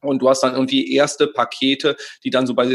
[0.00, 2.66] Und du hast dann irgendwie erste Pakete, die dann so bei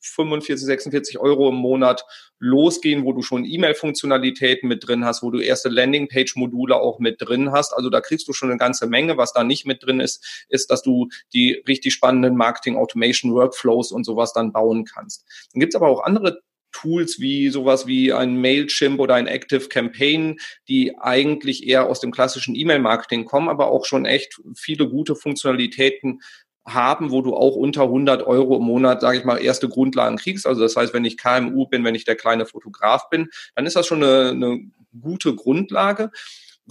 [0.00, 2.04] 45, 46 Euro im Monat
[2.42, 7.52] losgehen, wo du schon E-Mail-Funktionalitäten mit drin hast, wo du erste Landingpage-Module auch mit drin
[7.52, 7.72] hast.
[7.72, 9.16] Also da kriegst du schon eine ganze Menge.
[9.16, 14.32] Was da nicht mit drin ist, ist, dass du die richtig spannenden Marketing-Automation-Workflows und sowas
[14.32, 15.24] dann bauen kannst.
[15.52, 20.38] Dann gibt's aber auch andere Tools wie sowas wie ein Mailchimp oder ein Active Campaign,
[20.68, 26.20] die eigentlich eher aus dem klassischen E-Mail-Marketing kommen, aber auch schon echt viele gute Funktionalitäten
[26.66, 30.46] haben, wo du auch unter 100 Euro im Monat, sage ich mal, erste Grundlagen kriegst.
[30.46, 33.76] Also das heißt, wenn ich KMU bin, wenn ich der kleine Fotograf bin, dann ist
[33.76, 34.60] das schon eine, eine
[35.00, 36.10] gute Grundlage.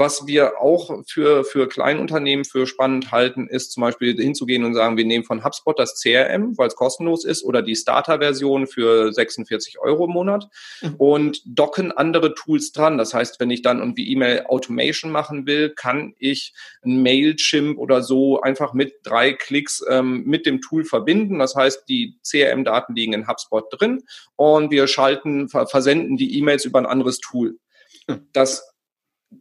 [0.02, 4.98] Was wir auch für, für Kleinunternehmen für spannend halten, ist zum Beispiel hinzugehen und sagen,
[4.98, 9.78] wir nehmen von HubSpot das CRM, weil es kostenlos ist, oder die Starter-Version für 46
[9.78, 10.50] Euro im Monat
[10.82, 10.96] mhm.
[10.98, 12.98] und docken andere Tools dran.
[12.98, 18.42] Das heißt, wenn ich dann irgendwie E-Mail-Automation machen will, kann ich ein Mailchimp oder so
[18.42, 21.38] einfach mit drei Klicks ähm, mit dem Tool verbinden.
[21.38, 24.02] Das heißt, die CRM-Daten liegen in HubSpot drin
[24.36, 27.60] und wir schalten, versenden die E-Mails über ein anderes Tool.
[28.08, 28.28] Mhm.
[28.34, 28.71] Das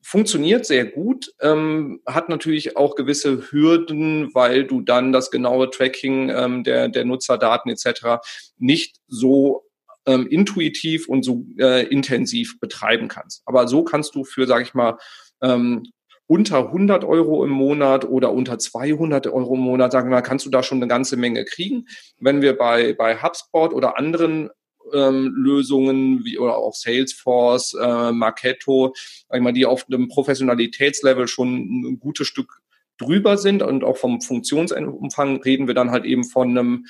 [0.03, 6.31] funktioniert sehr gut, ähm, hat natürlich auch gewisse Hürden, weil du dann das genaue Tracking
[6.31, 8.23] ähm, der, der Nutzerdaten etc.
[8.59, 9.65] nicht so
[10.07, 13.43] ähm, intuitiv und so äh, intensiv betreiben kannst.
[13.47, 14.99] Aber so kannst du für, sage ich mal,
[15.43, 15.85] ähm,
[16.27, 20.47] unter 100 Euro im Monat oder unter 200 Euro im Monat, sagen wir mal, kannst
[20.47, 21.87] du da schon eine ganze Menge kriegen.
[22.21, 24.49] Wenn wir bei, bei HubSpot oder anderen
[24.93, 28.95] ähm, Lösungen wie oder auch Salesforce, äh, Marketo,
[29.29, 32.61] sag mal, die auf einem Professionalitätslevel schon ein gutes Stück
[32.99, 36.87] drüber sind und auch vom Funktionsumfang reden wir dann halt eben von einem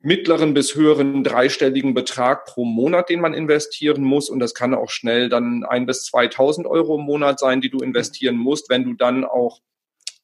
[0.00, 4.28] mittleren bis höheren dreistelligen Betrag pro Monat, den man investieren muss.
[4.28, 7.78] Und das kann auch schnell dann ein bis 2000 Euro im Monat sein, die du
[7.78, 9.60] investieren musst, wenn du dann auch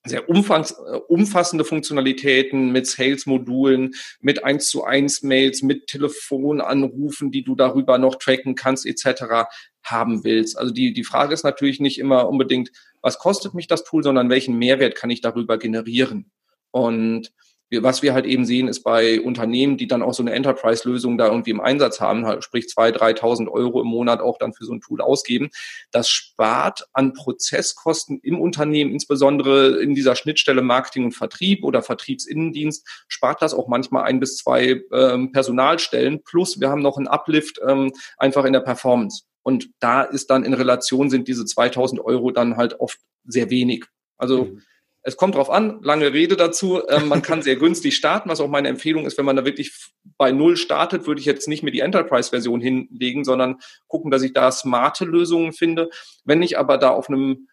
[0.05, 7.45] sehr umfangs, äh, umfassende Funktionalitäten mit Sales-Modulen, mit 1 zu 1 Mails, mit Telefonanrufen, die
[7.45, 9.49] du darüber noch tracken kannst, etc.
[9.83, 10.59] haben willst.
[10.59, 12.71] Also die, die Frage ist natürlich nicht immer unbedingt,
[13.03, 16.31] was kostet mich das Tool, sondern welchen Mehrwert kann ich darüber generieren?
[16.71, 17.33] Und
[17.71, 21.29] was wir halt eben sehen, ist bei Unternehmen, die dann auch so eine Enterprise-Lösung da
[21.29, 24.73] irgendwie im Einsatz haben, halt, sprich 2.000, 3.000 Euro im Monat auch dann für so
[24.73, 25.51] ein Tool ausgeben,
[25.93, 32.87] das spart an Prozesskosten im Unternehmen, insbesondere in dieser Schnittstelle Marketing und Vertrieb oder Vertriebsinnendienst,
[33.07, 36.23] spart das auch manchmal ein bis zwei ähm, Personalstellen.
[36.25, 39.23] Plus wir haben noch einen Uplift ähm, einfach in der Performance.
[39.43, 43.87] Und da ist dann in Relation sind diese 2000 Euro dann halt oft sehr wenig.
[44.19, 44.63] Also mhm
[45.03, 46.83] es kommt drauf an, lange Rede dazu.
[46.89, 49.73] Ähm, man kann sehr günstig starten, was auch meine Empfehlung ist, wenn man da wirklich
[50.19, 54.33] bei Null startet, würde ich jetzt nicht mehr die Enterprise-Version hinlegen, sondern gucken, dass ich
[54.35, 55.89] da smarte Lösungen finde.
[56.25, 57.49] Wenn ich aber da auf einem,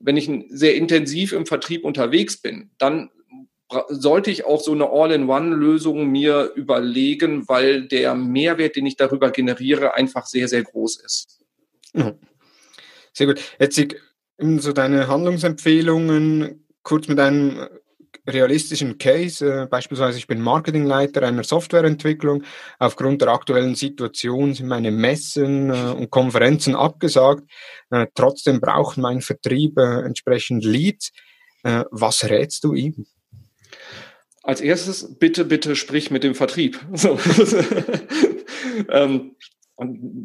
[0.00, 3.10] wenn ich sehr intensiv im Vertrieb unterwegs bin, dann
[3.88, 9.94] sollte ich auch so eine All-in-One-Lösung mir überlegen, weil der Mehrwert, den ich darüber generiere,
[9.94, 11.44] einfach sehr, sehr groß ist.
[13.12, 13.40] Sehr gut.
[13.60, 13.94] Jetzt
[14.38, 17.68] so deine Handlungsempfehlungen kurz mit einem
[18.28, 22.44] realistischen Case, äh, beispielsweise ich bin Marketingleiter einer Softwareentwicklung.
[22.78, 27.44] Aufgrund der aktuellen Situation sind meine Messen äh, und Konferenzen abgesagt.
[27.90, 31.12] Äh, trotzdem braucht mein Vertrieb entsprechend Leads.
[31.90, 33.04] Was rätst du ihm?
[34.44, 36.80] Als erstes, bitte, bitte sprich mit dem Vertrieb.
[36.94, 37.18] So.
[38.90, 39.34] ähm,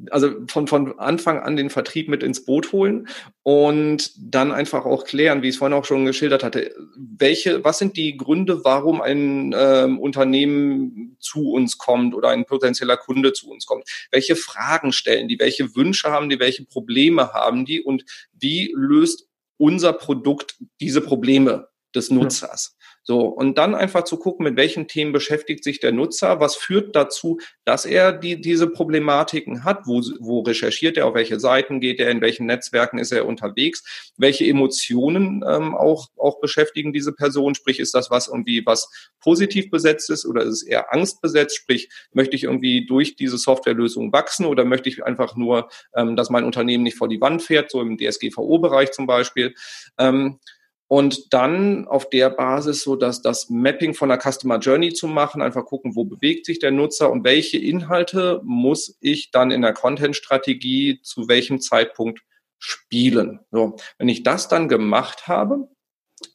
[0.10, 3.08] also von, von Anfang an den Vertrieb mit ins Boot holen
[3.44, 7.78] und dann einfach auch klären, wie ich es vorhin auch schon geschildert hatte, welche, was
[7.78, 13.50] sind die Gründe, warum ein ähm, Unternehmen zu uns kommt oder ein potenzieller Kunde zu
[13.50, 13.88] uns kommt?
[14.12, 15.38] Welche Fragen stellen die?
[15.39, 16.39] Welche Wünsche haben die?
[16.39, 17.82] Welche Probleme haben die?
[17.82, 22.76] Und wie löst unser Produkt diese Probleme des Nutzers?
[23.06, 26.96] So, und dann einfach zu gucken, mit welchen Themen beschäftigt sich der Nutzer, was führt
[26.96, 32.00] dazu, dass er die, diese Problematiken hat, wo, wo recherchiert er, auf welche Seiten geht
[32.00, 37.56] er, in welchen Netzwerken ist er unterwegs, welche Emotionen ähm, auch, auch beschäftigen diese Person,
[37.56, 38.89] sprich, ist das was irgendwie, was
[39.20, 44.13] positiv besetzt ist oder ist es eher angstbesetzt, sprich, möchte ich irgendwie durch diese Softwarelösung
[44.13, 47.70] wachsen oder möchte ich einfach nur, ähm, dass mein Unternehmen nicht vor die Wand fährt,
[47.70, 49.54] so im DSGVO-Bereich zum Beispiel.
[49.98, 50.39] Ähm,
[50.88, 55.41] und dann auf der Basis so dass das Mapping von der Customer Journey zu machen,
[55.41, 59.74] einfach gucken, wo bewegt sich der Nutzer und welche Inhalte muss ich dann in der
[59.74, 62.22] Content-Strategie zu welchem Zeitpunkt
[62.60, 63.39] spielen.
[63.52, 65.67] So, wenn ich das dann gemacht habe,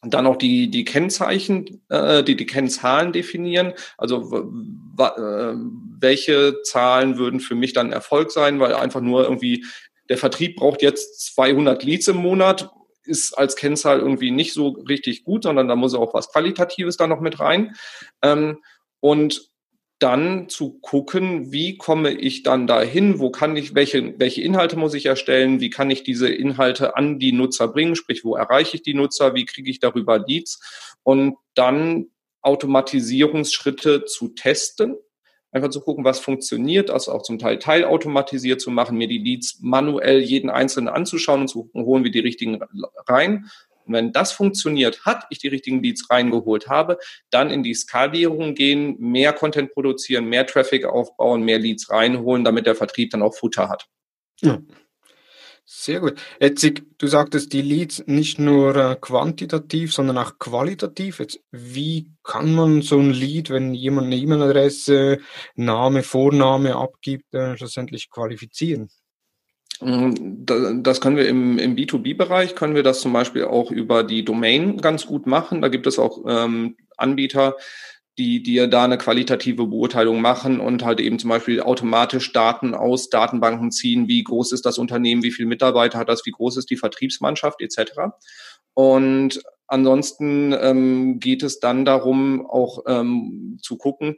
[0.03, 3.73] dann auch die, die Kennzeichen, äh, die, die Kennzahlen definieren.
[3.97, 4.53] Also
[4.99, 5.55] äh,
[6.01, 9.65] welche Zahlen würden für mich dann Erfolg sein, weil einfach nur irgendwie
[10.09, 12.71] der Vertrieb braucht jetzt 200 Leads im Monat
[13.09, 17.07] ist als Kennzahl irgendwie nicht so richtig gut, sondern da muss auch was Qualitatives da
[17.07, 17.75] noch mit rein.
[18.23, 18.59] Ähm,
[19.01, 19.51] und
[19.99, 24.95] dann zu gucken, wie komme ich dann dahin, wo kann ich, welche, welche Inhalte muss
[24.95, 28.83] ich erstellen, wie kann ich diese Inhalte an die Nutzer bringen, sprich, wo erreiche ich
[28.83, 30.95] die Nutzer, wie kriege ich darüber Leads?
[31.03, 32.11] Und dann
[32.43, 34.97] Automatisierungsschritte zu testen
[35.51, 39.59] einfach zu gucken, was funktioniert, das auch zum Teil teilautomatisiert zu machen, mir die Leads
[39.61, 42.61] manuell jeden einzelnen anzuschauen und zu gucken, holen wir die richtigen
[43.07, 43.51] rein.
[43.87, 46.99] Und wenn das funktioniert hat, ich die richtigen Leads reingeholt habe,
[47.31, 52.67] dann in die Skalierung gehen, mehr Content produzieren, mehr Traffic aufbauen, mehr Leads reinholen, damit
[52.67, 53.87] der Vertrieb dann auch Futter hat.
[54.41, 54.59] Ja.
[55.71, 56.15] Sehr gut.
[56.41, 61.19] Jetzt, du sagtest die Leads nicht nur äh, quantitativ, sondern auch qualitativ.
[61.19, 65.19] Jetzt, wie kann man so ein Lead, wenn jemand eine E-Mail-Adresse,
[65.57, 68.89] Name, Vorname abgibt, äh, schlussendlich qualifizieren?
[69.83, 70.15] Mm,
[70.83, 74.79] das können wir im, im B2B-Bereich, können wir das zum Beispiel auch über die Domain
[74.79, 75.61] ganz gut machen.
[75.61, 77.57] Da gibt es auch ähm, Anbieter,
[78.19, 83.11] die dir da eine qualitative Beurteilung machen und halt eben zum Beispiel automatisch Daten aus
[83.11, 86.71] Datenbanken ziehen, wie groß ist das Unternehmen, wie viele Mitarbeiter hat das, wie groß ist
[86.71, 87.63] die Vertriebsmannschaft?
[87.63, 87.93] Etc.
[88.75, 94.17] Und ansonsten ähm, geht es dann darum, auch ähm, zu gucken,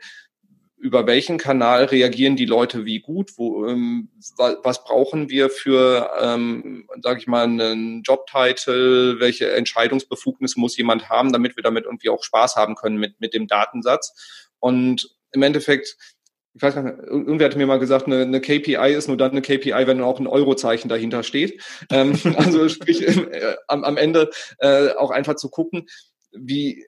[0.80, 4.08] über welchen Kanal reagieren die Leute wie gut, wo, ähm,
[4.62, 11.32] was brauchen wir für, ähm, sage ich mal, einen Jobtitel, welche Entscheidungsbefugnis muss jemand haben,
[11.32, 14.48] damit wir damit irgendwie auch Spaß haben können mit, mit dem Datensatz.
[14.58, 15.98] Und im Endeffekt,
[16.54, 19.32] ich weiß gar nicht, irgendwer hat mir mal gesagt, eine, eine KPI ist nur dann
[19.32, 21.62] eine KPI, wenn auch ein Eurozeichen dahinter steht.
[21.90, 25.88] Ähm, also sprich, äh, am, am Ende äh, auch einfach zu gucken,
[26.32, 26.86] wie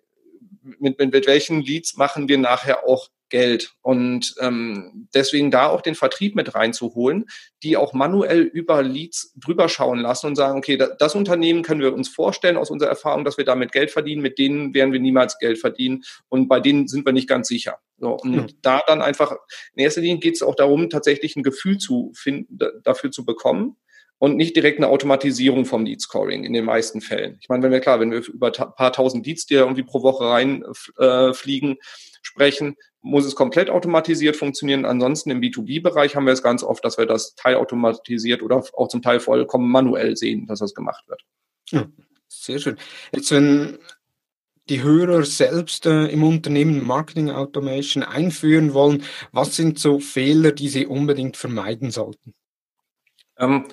[0.62, 3.72] mit, mit, mit welchen Leads machen wir nachher auch Geld.
[3.80, 7.24] Und ähm, deswegen da auch den Vertrieb mit reinzuholen,
[7.62, 11.80] die auch manuell über Leads drüber schauen lassen und sagen, okay, das, das Unternehmen können
[11.80, 15.00] wir uns vorstellen aus unserer Erfahrung, dass wir damit Geld verdienen, mit denen werden wir
[15.00, 17.78] niemals Geld verdienen und bei denen sind wir nicht ganz sicher.
[17.96, 18.46] So, und mhm.
[18.60, 19.34] da dann einfach,
[19.74, 23.76] in erster Linie geht es auch darum, tatsächlich ein Gefühl zu finden, dafür zu bekommen
[24.22, 27.38] und nicht direkt eine Automatisierung vom Lead Scoring in den meisten Fällen.
[27.40, 30.04] Ich meine, wenn wir klar, wenn wir über ein paar tausend Leads, die irgendwie pro
[30.04, 31.76] Woche reinfliegen, äh,
[32.22, 34.84] sprechen, muss es komplett automatisiert funktionieren.
[34.84, 39.02] Ansonsten im B2B-Bereich haben wir es ganz oft, dass wir das teilautomatisiert oder auch zum
[39.02, 41.22] Teil vollkommen manuell sehen, dass das gemacht wird.
[41.70, 41.88] Ja,
[42.28, 42.76] sehr schön.
[43.12, 43.78] Jetzt, wenn
[44.68, 49.02] die Hörer selbst äh, im Unternehmen Marketing Automation einführen wollen,
[49.32, 52.34] was sind so Fehler, die sie unbedingt vermeiden sollten?
[53.36, 53.66] Ähm,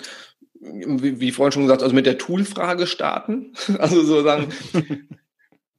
[0.60, 3.54] wie, wie vorhin schon gesagt, also mit der Toolfrage starten.
[3.78, 4.48] Also so sagen,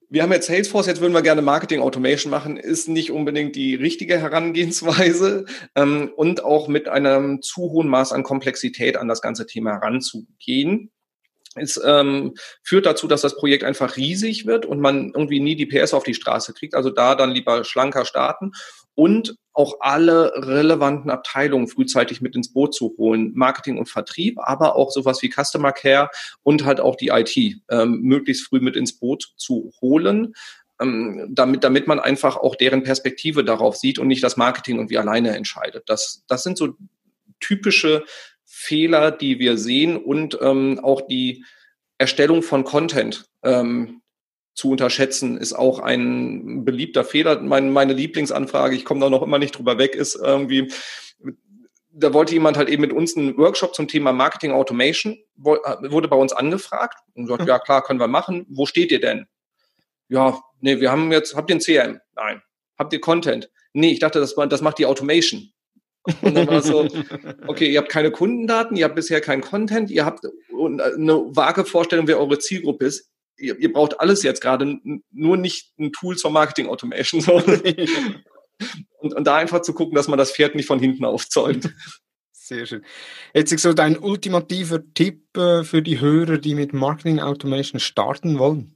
[0.09, 3.75] wir haben jetzt Salesforce, jetzt würden wir gerne Marketing Automation machen, ist nicht unbedingt die
[3.75, 9.45] richtige Herangehensweise ähm, und auch mit einem zu hohen Maß an Komplexität an das ganze
[9.45, 10.91] Thema heranzugehen.
[11.55, 15.65] Es ähm, führt dazu, dass das Projekt einfach riesig wird und man irgendwie nie die
[15.65, 16.75] PS auf die Straße kriegt.
[16.75, 18.53] Also da dann lieber schlanker starten
[18.95, 23.31] und auch alle relevanten Abteilungen frühzeitig mit ins Boot zu holen.
[23.35, 26.09] Marketing und Vertrieb, aber auch sowas wie Customer Care
[26.43, 27.35] und halt auch die IT
[27.69, 30.33] ähm, möglichst früh mit ins Boot zu holen,
[30.79, 34.97] ähm, damit, damit man einfach auch deren Perspektive darauf sieht und nicht das Marketing irgendwie
[34.97, 35.83] alleine entscheidet.
[35.87, 36.75] Das, das sind so
[37.39, 38.05] typische
[38.45, 41.43] Fehler, die wir sehen und ähm, auch die
[41.97, 43.25] Erstellung von Content.
[43.43, 44.00] Ähm,
[44.53, 47.39] zu unterschätzen, ist auch ein beliebter Fehler.
[47.41, 50.71] Mein, meine Lieblingsanfrage, ich komme da noch immer nicht drüber weg, ist irgendwie,
[51.91, 56.15] da wollte jemand halt eben mit uns einen Workshop zum Thema Marketing Automation, wurde bei
[56.15, 57.47] uns angefragt und sagt, mhm.
[57.47, 58.45] ja klar, können wir machen.
[58.49, 59.27] Wo steht ihr denn?
[60.09, 61.99] Ja, nee, wir haben jetzt, habt ihr ein CRM?
[62.15, 62.41] Nein.
[62.77, 63.49] Habt ihr Content?
[63.73, 65.51] Nee, ich dachte, das, das macht die Automation.
[66.21, 66.87] Und dann war so,
[67.47, 72.07] okay, ihr habt keine Kundendaten, ihr habt bisher kein Content, ihr habt eine vage Vorstellung,
[72.07, 73.10] wer eure Zielgruppe ist
[73.41, 74.79] ihr, ihr braucht alles jetzt gerade,
[75.11, 77.21] nur nicht ein Tool zur Marketing Automation.
[78.99, 81.73] und, und da einfach zu gucken, dass man das Pferd nicht von hinten aufzäumt.
[82.31, 82.85] Sehr schön.
[83.33, 88.75] Jetzt so dein ultimativer Tipp äh, für die Hörer, die mit Marketing Automation starten wollen?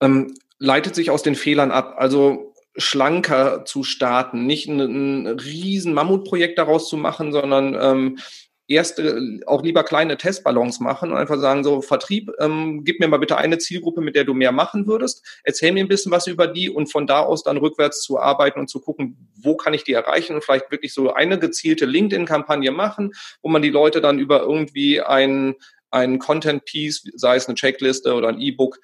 [0.00, 1.94] Ähm, leitet sich aus den Fehlern ab.
[1.98, 8.18] Also schlanker zu starten, nicht ein, ein riesen Mammutprojekt daraus zu machen, sondern ähm,
[8.66, 13.18] erste, auch lieber kleine Testballons machen und einfach sagen, so Vertrieb, ähm, gib mir mal
[13.18, 16.46] bitte eine Zielgruppe, mit der du mehr machen würdest, erzähl mir ein bisschen was über
[16.46, 19.84] die und von da aus dann rückwärts zu arbeiten und zu gucken, wo kann ich
[19.84, 23.12] die erreichen und vielleicht wirklich so eine gezielte LinkedIn-Kampagne machen,
[23.42, 25.56] wo man die Leute dann über irgendwie ein,
[25.90, 28.80] ein Content-Piece, sei es eine Checkliste oder ein E-Book,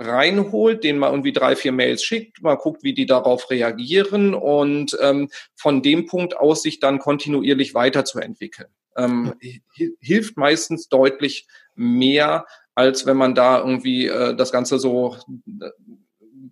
[0.00, 4.96] reinholt, denen mal irgendwie drei, vier Mails schickt, mal guckt, wie die darauf reagieren und
[5.02, 8.68] ähm, von dem Punkt aus sich dann kontinuierlich weiterzuentwickeln
[8.98, 9.34] ähm,
[10.00, 15.16] hilft meistens deutlich mehr, als wenn man da irgendwie äh, das Ganze so
[15.60, 15.70] äh,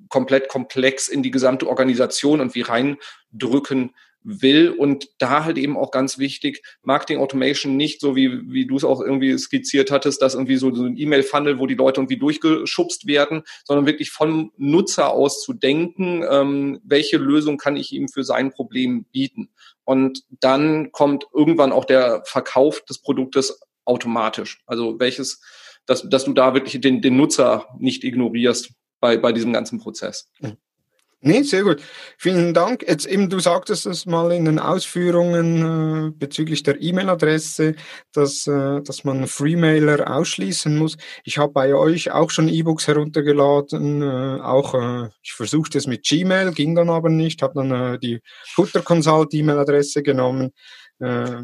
[0.09, 3.95] komplett komplex in die gesamte Organisation und wie reindrücken
[4.27, 8.77] will und da halt eben auch ganz wichtig, Marketing Automation nicht so wie, wie du
[8.77, 12.17] es auch irgendwie skizziert hattest, dass irgendwie so, so ein E-Mail-Funnel, wo die Leute irgendwie
[12.17, 18.09] durchgeschubst werden, sondern wirklich vom Nutzer aus zu denken, ähm, welche Lösung kann ich ihm
[18.09, 19.51] für sein Problem bieten.
[19.85, 24.59] Und dann kommt irgendwann auch der Verkauf des Produktes automatisch.
[24.67, 25.41] Also welches,
[25.87, 30.33] dass, dass du da wirklich den, den Nutzer nicht ignorierst bei, bei diesem ganzen Prozess.
[30.41, 30.57] Mhm.
[31.27, 31.83] Nee, sehr gut.
[32.19, 32.85] Vielen Dank.
[32.87, 37.75] Jetzt eben, du sagtest es mal in den Ausführungen äh, bezüglich der E-Mail-Adresse,
[38.13, 40.97] dass, äh, dass man Freemailer ausschließen muss.
[41.25, 46.05] Ich habe bei euch auch schon E-Books heruntergeladen, äh, auch äh, ich versuchte es mit
[46.05, 50.53] Gmail, ging dann aber nicht, habe dann äh, die Futter Consult E-Mail-Adresse genommen.
[51.01, 51.43] Äh,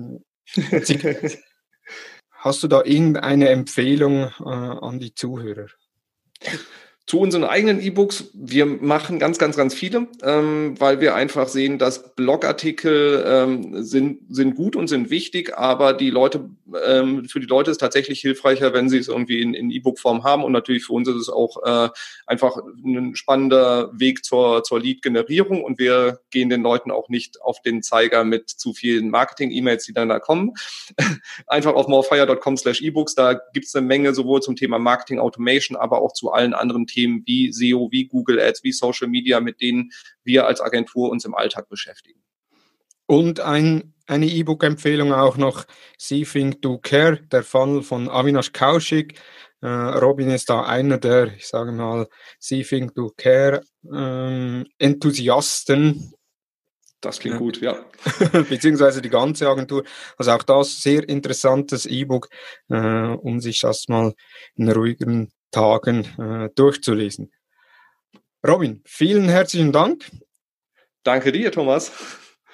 [2.31, 5.67] hast du da irgendeine Empfehlung äh, an die Zuhörer?
[7.05, 11.79] Zu unseren eigenen E-Books, wir machen ganz, ganz, ganz viele, ähm, weil wir einfach sehen,
[11.79, 16.49] dass Blogartikel ähm, sind, sind gut und sind wichtig, aber die Leute,
[16.87, 20.45] ähm, für die Leute ist tatsächlich hilfreicher, wenn sie es irgendwie in, in E-Book-Form haben.
[20.45, 21.89] Und natürlich für uns ist es auch äh,
[22.27, 25.65] einfach ein spannender Weg zur, zur Lead-Generierung.
[25.65, 29.93] Und wir gehen den Leuten auch nicht auf den Zeiger mit zu vielen Marketing-E-Mails, die
[29.93, 30.53] dann da kommen.
[31.49, 35.77] einfach auf morefire.com slash e-books, da gibt es eine Menge sowohl zum Thema Marketing Automation,
[35.77, 39.61] aber auch zu allen anderen Themen wie SEO, wie Google Ads, wie Social Media, mit
[39.61, 39.91] denen
[40.25, 42.23] wir als Agentur uns im Alltag beschäftigen.
[43.07, 45.65] Und ein, eine E-Book-Empfehlung auch noch,
[45.99, 49.21] See Think Do Care, der Funnel von Avinash Kaushik.
[49.61, 56.15] Äh, Robin ist da einer der, ich sage mal, See Think Do Care ähm, Enthusiasten.
[57.03, 57.85] Das klingt gut, ja.
[58.49, 59.83] Beziehungsweise die ganze Agentur.
[60.17, 62.29] Also auch das sehr interessantes E-Book,
[62.69, 64.15] äh, um sich das mal
[64.55, 67.31] in ruhigen Tagen äh, durchzulesen.
[68.45, 70.11] Robin, vielen herzlichen Dank.
[71.05, 71.93] Danke dir, Thomas.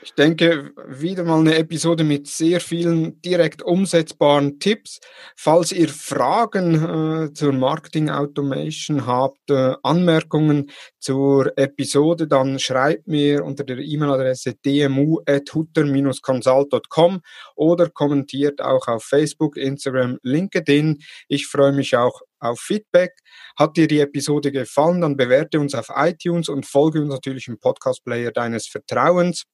[0.01, 5.01] Ich denke, wieder mal eine Episode mit sehr vielen direkt umsetzbaren Tipps.
[5.35, 10.71] Falls ihr Fragen äh, zur Marketing Automation habt, äh, Anmerkungen
[11.01, 17.21] zur Episode, dann schreibt mir unter der E-Mail-Adresse dmu.hutter-consult.com
[17.57, 20.99] oder kommentiert auch auf Facebook, Instagram, LinkedIn.
[21.27, 23.13] Ich freue mich auch auf Feedback.
[23.59, 27.59] Hat dir die Episode gefallen, dann bewerte uns auf iTunes und folge uns natürlich im
[27.59, 29.45] Podcast-Player deines Vertrauens.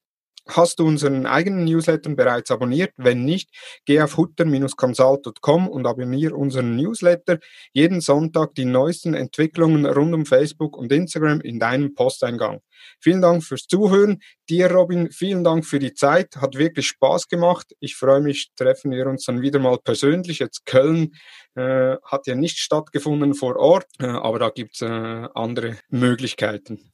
[0.46, 2.92] Hast du unseren eigenen Newsletter bereits abonniert?
[2.96, 3.48] Wenn nicht,
[3.86, 7.38] geh auf hutter-consult.com und abonniere unseren Newsletter.
[7.72, 12.60] Jeden Sonntag die neuesten Entwicklungen rund um Facebook und Instagram in deinem Posteingang.
[13.00, 14.20] Vielen Dank fürs Zuhören.
[14.50, 16.36] Dir, Robin, vielen Dank für die Zeit.
[16.36, 17.74] Hat wirklich Spaß gemacht.
[17.80, 20.40] Ich freue mich, treffen wir uns dann wieder mal persönlich.
[20.40, 21.14] Jetzt Köln
[21.54, 24.86] äh, hat ja nicht stattgefunden vor Ort, äh, aber da gibt's äh,
[25.34, 26.93] andere Möglichkeiten.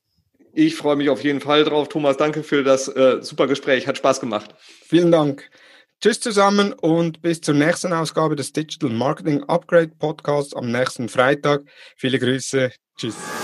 [0.53, 1.89] Ich freue mich auf jeden Fall drauf.
[1.89, 3.87] Thomas, danke für das äh, super Gespräch.
[3.87, 4.55] Hat Spaß gemacht.
[4.59, 5.51] Vielen Dank.
[6.01, 11.63] Tschüss zusammen und bis zur nächsten Ausgabe des Digital Marketing Upgrade Podcasts am nächsten Freitag.
[11.97, 12.71] Viele Grüße.
[12.97, 13.40] Tschüss.